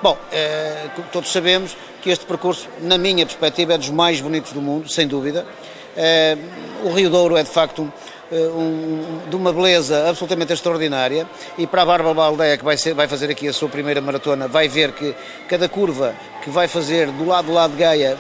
bom 0.02 0.18
eh, 0.32 0.88
todos 1.12 1.32
sabemos 1.32 1.78
que 2.02 2.10
este 2.10 2.26
percurso 2.26 2.68
na 2.82 2.98
minha 2.98 3.26
perspectiva 3.26 3.76
é 3.76 3.78
dos 3.78 3.92
mais 3.92 4.20
bonitos 4.20 4.52
do 4.52 4.62
mundo 4.62 4.90
sem 4.90 5.08
dúvida. 5.08 5.46
Eh, 5.96 6.38
o 6.84 6.92
Rio 6.92 7.10
Douro 7.10 7.38
é 7.38 7.44
de 7.44 7.50
facto 7.50 7.92
um, 8.32 9.30
de 9.30 9.36
uma 9.36 9.52
beleza 9.52 10.10
absolutamente 10.10 10.54
extraordinária 10.54 11.28
e 11.58 11.68
para 11.68 11.82
a 11.82 11.86
Bárbara 11.86 12.14
Baldeia 12.14 12.58
que 12.58 12.64
vai, 12.64 12.78
ser, 12.78 12.94
vai 12.94 13.08
fazer 13.08 13.30
aqui 13.30 13.48
a 13.48 13.54
sua 13.54 13.68
primeira 13.68 14.00
maratona 14.00 14.48
vai 14.48 14.68
ver 14.68 14.94
que 14.94 15.14
cada 15.48 15.68
curva 15.68 16.16
que 16.44 16.50
vai 16.50 16.68
fazer 16.68 17.08
do 17.12 17.26
lado 17.26 17.48
do 17.48 17.54
lado 17.54 17.72
de 17.72 17.78
Gaia 17.78 18.18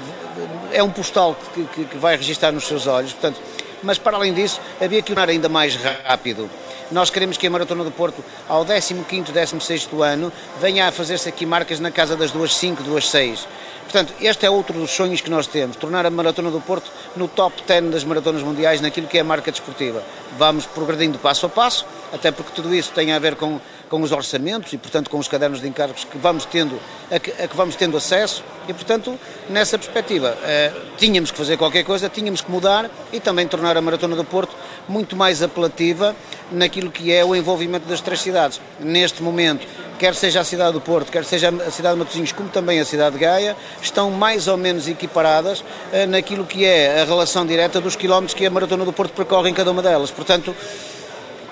é 0.73 0.81
um 0.83 0.89
postal 0.89 1.35
que, 1.53 1.63
que, 1.65 1.85
que 1.85 1.97
vai 1.97 2.15
registrar 2.15 2.51
nos 2.51 2.65
seus 2.65 2.87
olhos, 2.87 3.13
portanto, 3.13 3.39
mas 3.83 3.97
para 3.97 4.17
além 4.17 4.33
disso 4.33 4.59
havia 4.79 5.01
que 5.01 5.11
ir 5.11 5.19
ainda 5.19 5.49
mais 5.49 5.75
rápido. 5.75 6.49
Nós 6.91 7.09
queremos 7.09 7.37
que 7.37 7.47
a 7.47 7.49
Maratona 7.49 7.85
do 7.85 7.91
Porto, 7.91 8.23
ao 8.49 8.65
15º, 8.65 9.31
16º 9.31 10.01
ano, 10.01 10.31
venha 10.59 10.87
a 10.87 10.91
fazer-se 10.91 11.29
aqui 11.29 11.45
marcas 11.45 11.79
na 11.79 11.89
casa 11.89 12.17
das 12.17 12.33
2.5, 12.33 12.79
2.6. 12.83 13.47
Portanto, 13.91 14.13
este 14.21 14.45
é 14.45 14.49
outro 14.49 14.79
dos 14.79 14.89
sonhos 14.89 15.19
que 15.19 15.29
nós 15.29 15.47
temos, 15.47 15.75
tornar 15.75 16.05
a 16.05 16.09
Maratona 16.09 16.49
do 16.49 16.61
Porto 16.61 16.89
no 17.13 17.27
top 17.27 17.61
10 17.67 17.91
das 17.91 18.05
maratonas 18.05 18.41
mundiais 18.41 18.79
naquilo 18.79 19.05
que 19.05 19.17
é 19.17 19.21
a 19.21 19.23
marca 19.23 19.51
desportiva. 19.51 20.01
Vamos 20.37 20.65
progredindo 20.65 21.19
passo 21.19 21.45
a 21.45 21.49
passo, 21.49 21.85
até 22.13 22.31
porque 22.31 22.53
tudo 22.55 22.73
isso 22.73 22.93
tem 22.93 23.11
a 23.11 23.19
ver 23.19 23.35
com, 23.35 23.59
com 23.91 24.01
os 24.01 24.13
orçamentos 24.13 24.71
e, 24.71 24.77
portanto, 24.77 25.09
com 25.09 25.19
os 25.19 25.27
cadernos 25.27 25.59
de 25.59 25.67
encargos 25.67 26.05
que 26.05 26.17
vamos 26.17 26.45
tendo, 26.45 26.79
a 27.11 27.19
que, 27.19 27.29
a 27.29 27.45
que 27.45 27.57
vamos 27.57 27.75
tendo 27.75 27.97
acesso 27.97 28.41
e, 28.65 28.73
portanto, 28.73 29.19
nessa 29.49 29.77
perspectiva, 29.77 30.37
eh, 30.45 30.71
tínhamos 30.97 31.29
que 31.29 31.37
fazer 31.37 31.57
qualquer 31.57 31.83
coisa, 31.83 32.07
tínhamos 32.07 32.39
que 32.39 32.49
mudar 32.49 32.89
e 33.11 33.19
também 33.19 33.45
tornar 33.45 33.75
a 33.75 33.81
Maratona 33.81 34.15
do 34.15 34.23
Porto 34.23 34.55
muito 34.87 35.13
mais 35.13 35.43
apelativa 35.43 36.15
naquilo 36.53 36.89
que 36.89 37.11
é 37.11 37.25
o 37.25 37.35
envolvimento 37.35 37.85
das 37.85 37.99
três 37.99 38.21
cidades. 38.21 38.61
Neste 38.79 39.21
momento, 39.21 39.67
quer 39.99 40.15
seja 40.15 40.39
a 40.39 40.45
cidade 40.45 40.71
do 40.71 40.79
Porto, 40.79 41.11
quer 41.11 41.25
seja 41.25 41.49
a 41.49 41.69
cidade 41.69 41.95
de 41.95 41.99
Matosinhos, 41.99 42.31
como 42.31 42.47
também 42.47 42.79
a 42.79 42.85
cidade 42.85 43.17
de 43.17 43.21
Gaia, 43.21 43.57
estão 43.81 44.09
mais 44.09 44.47
ou 44.47 44.55
menos 44.55 44.87
equiparadas 44.87 45.65
eh, 45.91 46.05
naquilo 46.05 46.45
que 46.45 46.63
é 46.63 47.01
a 47.01 47.03
relação 47.03 47.45
direta 47.45 47.81
dos 47.81 47.97
quilómetros 47.97 48.33
que 48.33 48.45
a 48.45 48.49
Maratona 48.49 48.85
do 48.85 48.93
Porto 48.93 49.11
percorre 49.11 49.49
em 49.49 49.53
cada 49.53 49.69
uma 49.69 49.81
delas. 49.81 50.11
Portanto, 50.11 50.55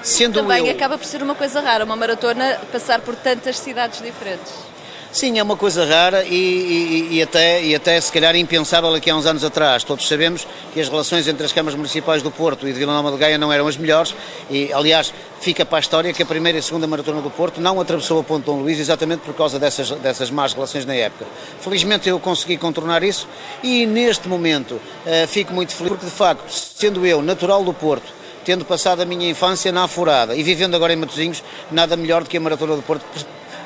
sendo 0.01 0.41
Também 0.41 0.67
eu... 0.67 0.71
acaba 0.71 0.97
por 0.97 1.05
ser 1.05 1.21
uma 1.21 1.35
coisa 1.35 1.61
rara, 1.61 1.85
uma 1.85 1.95
maratona 1.95 2.59
passar 2.71 3.01
por 3.01 3.15
tantas 3.15 3.57
cidades 3.59 4.01
diferentes. 4.01 4.69
Sim, 5.11 5.39
é 5.39 5.43
uma 5.43 5.57
coisa 5.57 5.85
rara 5.85 6.23
e, 6.23 6.35
e, 6.35 7.15
e, 7.15 7.21
até, 7.23 7.63
e 7.63 7.73
até 7.73 7.99
se 7.99 8.11
calhar 8.11 8.35
impensável 8.35 8.93
aqui 8.93 9.09
há 9.09 9.15
uns 9.15 9.25
anos 9.25 9.43
atrás. 9.43 9.83
Todos 9.83 10.07
sabemos 10.07 10.47
que 10.71 10.79
as 10.79 10.87
relações 10.87 11.27
entre 11.27 11.43
as 11.43 11.51
câmaras 11.51 11.75
municipais 11.75 12.21
do 12.21 12.29
Porto 12.29 12.67
e 12.67 12.71
de 12.71 12.77
Vila 12.77 12.93
Nova 12.93 13.11
de 13.11 13.17
Gaia 13.17 13.35
não 13.35 13.51
eram 13.51 13.67
as 13.67 13.75
melhores 13.75 14.13
e, 14.51 14.71
aliás, 14.71 15.11
fica 15.41 15.65
para 15.65 15.79
a 15.79 15.81
história 15.81 16.13
que 16.13 16.21
a 16.21 16.25
primeira 16.27 16.59
e 16.59 16.59
a 16.59 16.61
segunda 16.61 16.85
maratona 16.85 17.21
do 17.21 17.29
Porto 17.31 17.59
não 17.59 17.81
atravessou 17.81 18.19
a 18.19 18.23
Ponte 18.23 18.45
Dom 18.45 18.59
Luís 18.61 18.79
exatamente 18.79 19.21
por 19.21 19.33
causa 19.33 19.57
dessas, 19.57 19.89
dessas 19.89 20.29
más 20.29 20.53
relações 20.53 20.85
na 20.85 20.93
época. 20.93 21.25
Felizmente 21.59 22.07
eu 22.07 22.19
consegui 22.19 22.57
contornar 22.57 23.01
isso 23.01 23.27
e 23.63 23.87
neste 23.87 24.27
momento 24.27 24.73
uh, 24.73 25.27
fico 25.27 25.51
muito 25.53 25.73
feliz 25.73 25.89
porque, 25.89 26.05
de 26.05 26.11
facto, 26.11 26.51
sendo 26.51 27.03
eu 27.03 27.23
natural 27.23 27.63
do 27.63 27.73
Porto, 27.73 28.18
tendo 28.49 28.65
passado 28.65 28.99
a 29.03 29.05
minha 29.05 29.29
infância 29.29 29.71
na 29.71 29.83
Afurada 29.83 30.35
e 30.35 30.41
vivendo 30.41 30.73
agora 30.73 30.91
em 30.91 30.95
Matosinhos, 30.95 31.43
nada 31.69 31.95
melhor 31.95 32.23
do 32.23 32.29
que 32.31 32.35
a 32.35 32.39
Maratona 32.39 32.75
do 32.75 32.81
Porto 32.81 33.05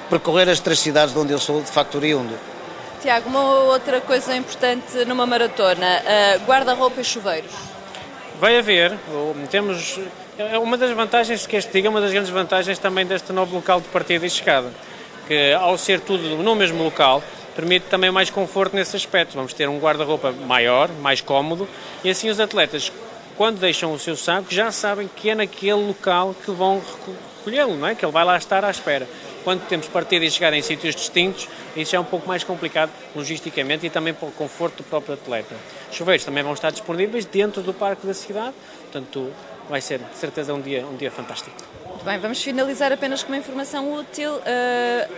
percorrer 0.10 0.50
as 0.50 0.60
três 0.60 0.78
cidades 0.78 1.14
de 1.14 1.20
onde 1.22 1.32
eu 1.32 1.40
sou 1.40 1.62
de 1.62 1.72
facto 1.72 1.96
oriundo. 1.96 2.38
Tiago, 3.02 3.30
uma 3.30 3.64
outra 3.64 4.02
coisa 4.02 4.36
importante 4.36 5.06
numa 5.08 5.26
maratona, 5.26 6.02
uh, 6.02 6.46
guarda-roupa 6.46 7.00
e 7.00 7.04
chuveiros. 7.06 7.54
Vai 8.42 8.58
haver, 8.58 8.94
temos 9.50 10.02
é 10.38 10.60
uma 10.60 10.76
das 10.76 10.92
vantagens, 10.92 11.44
se 11.44 11.48
queres 11.48 11.66
diga, 11.72 11.90
uma 11.90 12.02
das 12.02 12.12
grandes 12.12 12.30
vantagens 12.30 12.78
também 12.78 13.06
deste 13.06 13.32
novo 13.32 13.56
local 13.56 13.80
de 13.80 13.88
partida 13.88 14.26
e 14.26 14.30
chegada, 14.30 14.70
que 15.26 15.54
ao 15.54 15.78
ser 15.78 16.02
tudo 16.02 16.44
no 16.44 16.56
mesmo 16.56 16.84
local, 16.84 17.24
permite 17.56 17.86
também 17.86 18.12
mais 18.12 18.30
conforto 18.30 18.76
nesse 18.76 18.98
aspecto. 18.98 19.34
Vamos 19.36 19.54
ter 19.54 19.70
um 19.70 19.80
guarda-roupa 19.80 20.34
maior, 20.46 20.90
mais 21.02 21.22
cómodo, 21.22 21.70
e 22.04 22.10
assim 22.10 22.30
os 22.30 22.38
atletas, 22.38 22.92
quando 23.38 23.60
deixam 23.60 23.94
o 23.94 24.00
seu 24.00 24.16
saco, 24.16 24.48
já 24.50 24.72
sabem 24.72 25.10
que 25.16 25.30
é 25.30 25.36
naquele 25.36 25.74
local 25.74 26.36
que 26.44 26.52
vão 26.52 26.82
recolhê-lo, 26.82 27.76
não 27.76 27.88
é? 27.88 27.96
Que 27.96 28.06
ele 28.06 28.12
vai 28.12 28.24
lá 28.24 28.38
estar 28.38 28.64
à 28.64 28.70
espera 28.70 29.08
quando 29.44 29.68
temos 29.68 29.88
partida 29.88 30.24
e 30.26 30.32
chegar 30.32 30.54
em 30.54 30.62
sítios 30.62 30.96
distintos, 30.96 31.48
isso 31.76 31.96
é 31.96 32.00
um 32.00 32.04
pouco 32.04 32.28
mais 32.28 32.44
complicado 32.44 32.92
logisticamente 33.16 33.86
e 33.86 33.90
também 33.90 34.14
para 34.14 34.28
o 34.28 34.32
conforto 34.32 34.78
do 34.78 34.84
próprio 34.84 35.16
atleta. 35.16 35.56
Chuveiros 35.92 36.26
também 36.26 36.44
vão 36.44 36.54
estar 36.54 36.72
disponíveis 36.72 37.26
dentro 37.26 37.62
do 37.62 37.74
parque 37.74 38.08
da 38.08 38.14
cidade, 38.14 38.56
portanto 38.84 39.32
vai 39.70 39.82
ser 39.82 40.00
de 40.00 40.18
certeza 40.18 40.54
um 40.54 40.62
dia, 40.62 40.86
um 40.86 40.96
dia 40.96 41.12
fantástico. 41.12 41.73
Bem, 42.06 42.20
vamos 42.20 42.44
finalizar 42.44 42.92
apenas 42.92 43.24
com 43.24 43.32
uma 43.32 43.38
informação 43.38 43.94
útil. 43.94 44.34
Uh, 44.34 44.42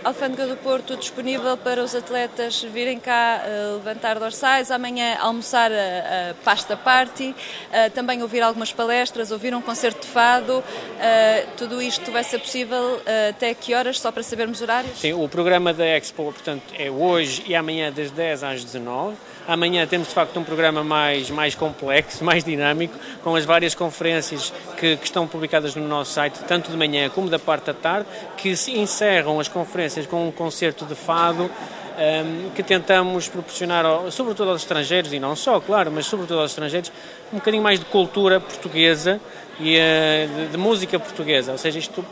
Alfândega 0.04 0.46
do 0.46 0.56
Porto 0.56 0.96
disponível 0.96 1.56
para 1.56 1.82
os 1.82 1.96
atletas 1.96 2.62
virem 2.62 3.00
cá 3.00 3.42
uh, 3.42 3.74
levantar 3.74 4.20
dorsais, 4.20 4.70
amanhã 4.70 5.16
almoçar 5.18 5.72
a, 5.72 6.30
a 6.30 6.34
pasta 6.44 6.76
party, 6.76 7.34
uh, 7.34 7.90
também 7.90 8.22
ouvir 8.22 8.40
algumas 8.40 8.72
palestras, 8.72 9.32
ouvir 9.32 9.52
um 9.52 9.60
concerto 9.60 10.02
de 10.02 10.06
fado. 10.06 10.58
Uh, 10.58 11.48
tudo 11.56 11.82
isto 11.82 12.12
vai 12.12 12.22
ser 12.22 12.38
possível 12.38 13.00
até 13.30 13.52
que 13.52 13.74
horas, 13.74 13.98
só 13.98 14.12
para 14.12 14.22
sabermos 14.22 14.62
horários? 14.62 14.96
Sim, 15.00 15.12
o 15.12 15.28
programa 15.28 15.74
da 15.74 15.84
Expo, 15.84 16.32
portanto, 16.32 16.72
é 16.78 16.88
hoje 16.88 17.42
e 17.48 17.56
amanhã 17.56 17.92
das 17.92 18.12
10 18.12 18.44
às 18.44 18.62
19 18.62 19.16
Amanhã 19.48 19.86
temos 19.86 20.08
de 20.08 20.14
facto 20.14 20.38
um 20.38 20.44
programa 20.44 20.82
mais, 20.82 21.30
mais 21.30 21.54
complexo, 21.54 22.22
mais 22.24 22.42
dinâmico, 22.42 22.98
com 23.22 23.34
as 23.36 23.44
várias 23.44 23.74
conferências 23.74 24.52
que, 24.76 24.96
que, 24.96 25.04
estão 25.04 25.26
publicadas 25.26 25.74
no 25.74 25.86
nosso 25.86 26.12
site, 26.12 26.40
tanto 26.48 26.70
de 26.70 26.76
manhã 26.76 27.08
como 27.08 27.28
da 27.28 27.38
parte 27.38 27.66
da 27.66 27.74
tarde, 27.74 28.06
que 28.36 28.56
se 28.56 28.78
encerram 28.78 29.38
as 29.38 29.48
conferências 29.48 30.06
com 30.06 30.28
um 30.28 30.32
concerto 30.32 30.84
de 30.84 30.94
fado 30.94 31.50
um, 31.96 32.50
que 32.50 32.62
tentamos 32.62 33.28
proporcionar, 33.28 33.84
sobretudo 34.10 34.50
aos 34.50 34.62
estrangeiros, 34.62 35.12
e 35.12 35.18
não 35.18 35.34
só, 35.34 35.60
claro, 35.60 35.90
mas 35.90 36.06
sobretudo 36.06 36.40
aos 36.40 36.50
estrangeiros, 36.50 36.92
um 37.32 37.36
bocadinho 37.36 37.62
mais 37.62 37.78
de 37.78 37.86
cultura 37.86 38.40
portuguesa 38.40 39.20
e 39.58 39.78
uh, 39.78 40.48
de, 40.50 40.56
música 40.58 40.98
portuguesa. 40.98 41.52
Ou 41.52 41.58
seja, 41.58 41.78
isto 41.78 42.04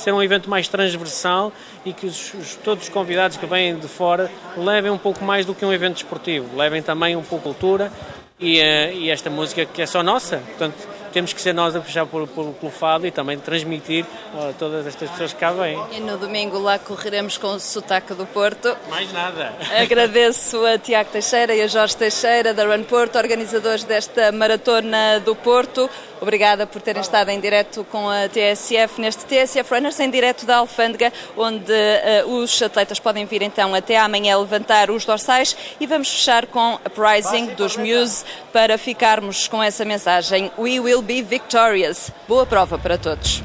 ser 0.00 0.12
um 0.12 0.22
evento 0.22 0.48
mais 0.48 0.66
transversal 0.66 1.52
e 1.84 1.92
que 1.92 2.06
os, 2.06 2.34
os, 2.34 2.54
todos 2.56 2.84
os 2.84 2.88
convidados 2.88 3.36
que 3.36 3.46
vêm 3.46 3.76
de 3.76 3.88
fora 3.88 4.30
levem 4.56 4.90
um 4.90 4.98
pouco 4.98 5.24
mais 5.24 5.44
do 5.44 5.54
que 5.54 5.64
um 5.64 5.72
evento 5.72 5.98
esportivo, 5.98 6.56
levem 6.56 6.82
também 6.82 7.16
um 7.16 7.22
pouco 7.22 7.40
cultura 7.50 7.92
e, 8.38 8.60
uh, 8.60 8.92
e 8.92 9.10
esta 9.10 9.28
música 9.28 9.64
que 9.66 9.82
é 9.82 9.86
só 9.86 10.02
nossa. 10.02 10.38
Portanto, 10.38 10.76
temos 11.12 11.32
que 11.32 11.40
ser 11.40 11.52
nós 11.52 11.74
a 11.76 11.80
puxar 11.80 12.06
pelo, 12.06 12.26
pelo, 12.26 12.52
pelo 12.54 12.72
fado 12.72 13.06
e 13.06 13.10
também 13.10 13.38
transmitir 13.38 14.04
a 14.34 14.52
todas 14.58 14.86
estas 14.86 15.10
pessoas 15.10 15.32
que 15.32 15.38
cá 15.38 15.52
vêm. 15.52 15.78
E 15.92 16.00
no 16.00 16.16
domingo 16.16 16.58
lá 16.58 16.78
correremos 16.78 17.36
com 17.36 17.48
o 17.48 17.60
sotaque 17.60 18.14
do 18.14 18.26
Porto. 18.26 18.76
Mais 18.88 19.12
nada. 19.12 19.54
Agradeço 19.80 20.64
a 20.64 20.78
Tiago 20.78 21.10
Teixeira 21.10 21.54
e 21.54 21.62
a 21.62 21.66
Jorge 21.66 21.96
Teixeira 21.96 22.54
da 22.54 22.64
Run 22.64 22.84
Porto, 22.84 23.16
organizadores 23.16 23.84
desta 23.84 24.32
maratona 24.32 25.20
do 25.20 25.34
Porto. 25.34 25.88
Obrigada 26.20 26.66
por 26.66 26.82
terem 26.82 27.00
estado 27.00 27.30
em 27.30 27.40
direto 27.40 27.82
com 27.84 28.08
a 28.08 28.28
TSF, 28.28 29.00
neste 29.00 29.24
TSF 29.24 29.72
Runners 29.72 29.98
em 30.00 30.10
direto 30.10 30.44
da 30.44 30.58
Alfândega, 30.58 31.10
onde 31.34 31.72
uh, 31.72 32.28
os 32.36 32.60
atletas 32.60 33.00
podem 33.00 33.24
vir 33.24 33.40
então 33.40 33.74
até 33.74 33.96
amanhã 33.96 34.36
levantar 34.38 34.90
os 34.90 35.06
dorsais 35.06 35.56
e 35.80 35.86
vamos 35.86 36.10
fechar 36.10 36.46
com 36.46 36.74
Uprising 36.86 37.54
dos 37.54 37.76
Muse 37.76 38.24
para 38.52 38.76
ficarmos 38.78 39.48
com 39.48 39.62
essa 39.62 39.84
mensagem. 39.84 40.50
We 40.58 40.80
will 40.80 41.02
be 41.02 41.22
victorious. 41.22 42.10
Boa 42.28 42.46
prova 42.46 42.78
para 42.78 42.98
todos. 42.98 43.42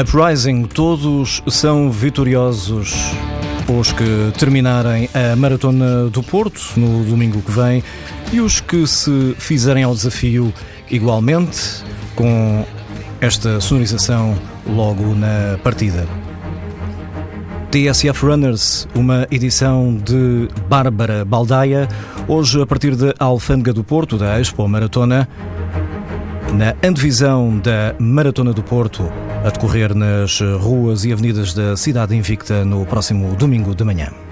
Uprising, 0.00 0.64
todos 0.64 1.40
são 1.46 1.88
vitoriosos. 1.88 3.12
Os 3.68 3.92
que 3.92 4.32
terminarem 4.36 5.08
a 5.14 5.36
Maratona 5.36 6.10
do 6.10 6.20
Porto 6.20 6.72
no 6.76 7.04
domingo 7.04 7.40
que 7.40 7.52
vem 7.52 7.82
e 8.32 8.40
os 8.40 8.60
que 8.60 8.88
se 8.88 9.36
fizerem 9.38 9.84
ao 9.84 9.94
desafio 9.94 10.52
igualmente, 10.90 11.84
com 12.16 12.66
esta 13.20 13.60
sonorização 13.60 14.36
logo 14.66 15.14
na 15.14 15.58
partida. 15.62 16.04
TSF 17.70 18.26
Runners, 18.26 18.88
uma 18.96 19.28
edição 19.30 19.96
de 19.96 20.48
Bárbara 20.68 21.24
Baldaia, 21.24 21.88
hoje 22.26 22.60
a 22.60 22.66
partir 22.66 22.96
da 22.96 23.14
Alfândega 23.20 23.72
do 23.72 23.84
Porto, 23.84 24.18
da 24.18 24.40
Expo 24.40 24.66
Maratona, 24.66 25.28
na 26.52 26.74
antevisão 26.86 27.58
da 27.58 27.94
Maratona 27.98 28.52
do 28.52 28.62
Porto 28.62 29.08
a 29.44 29.50
decorrer 29.50 29.94
nas 29.94 30.40
ruas 30.40 31.04
e 31.04 31.12
avenidas 31.12 31.52
da 31.52 31.76
cidade 31.76 32.16
invicta 32.16 32.64
no 32.64 32.86
próximo 32.86 33.36
domingo 33.36 33.74
de 33.74 33.84
manhã. 33.84 34.23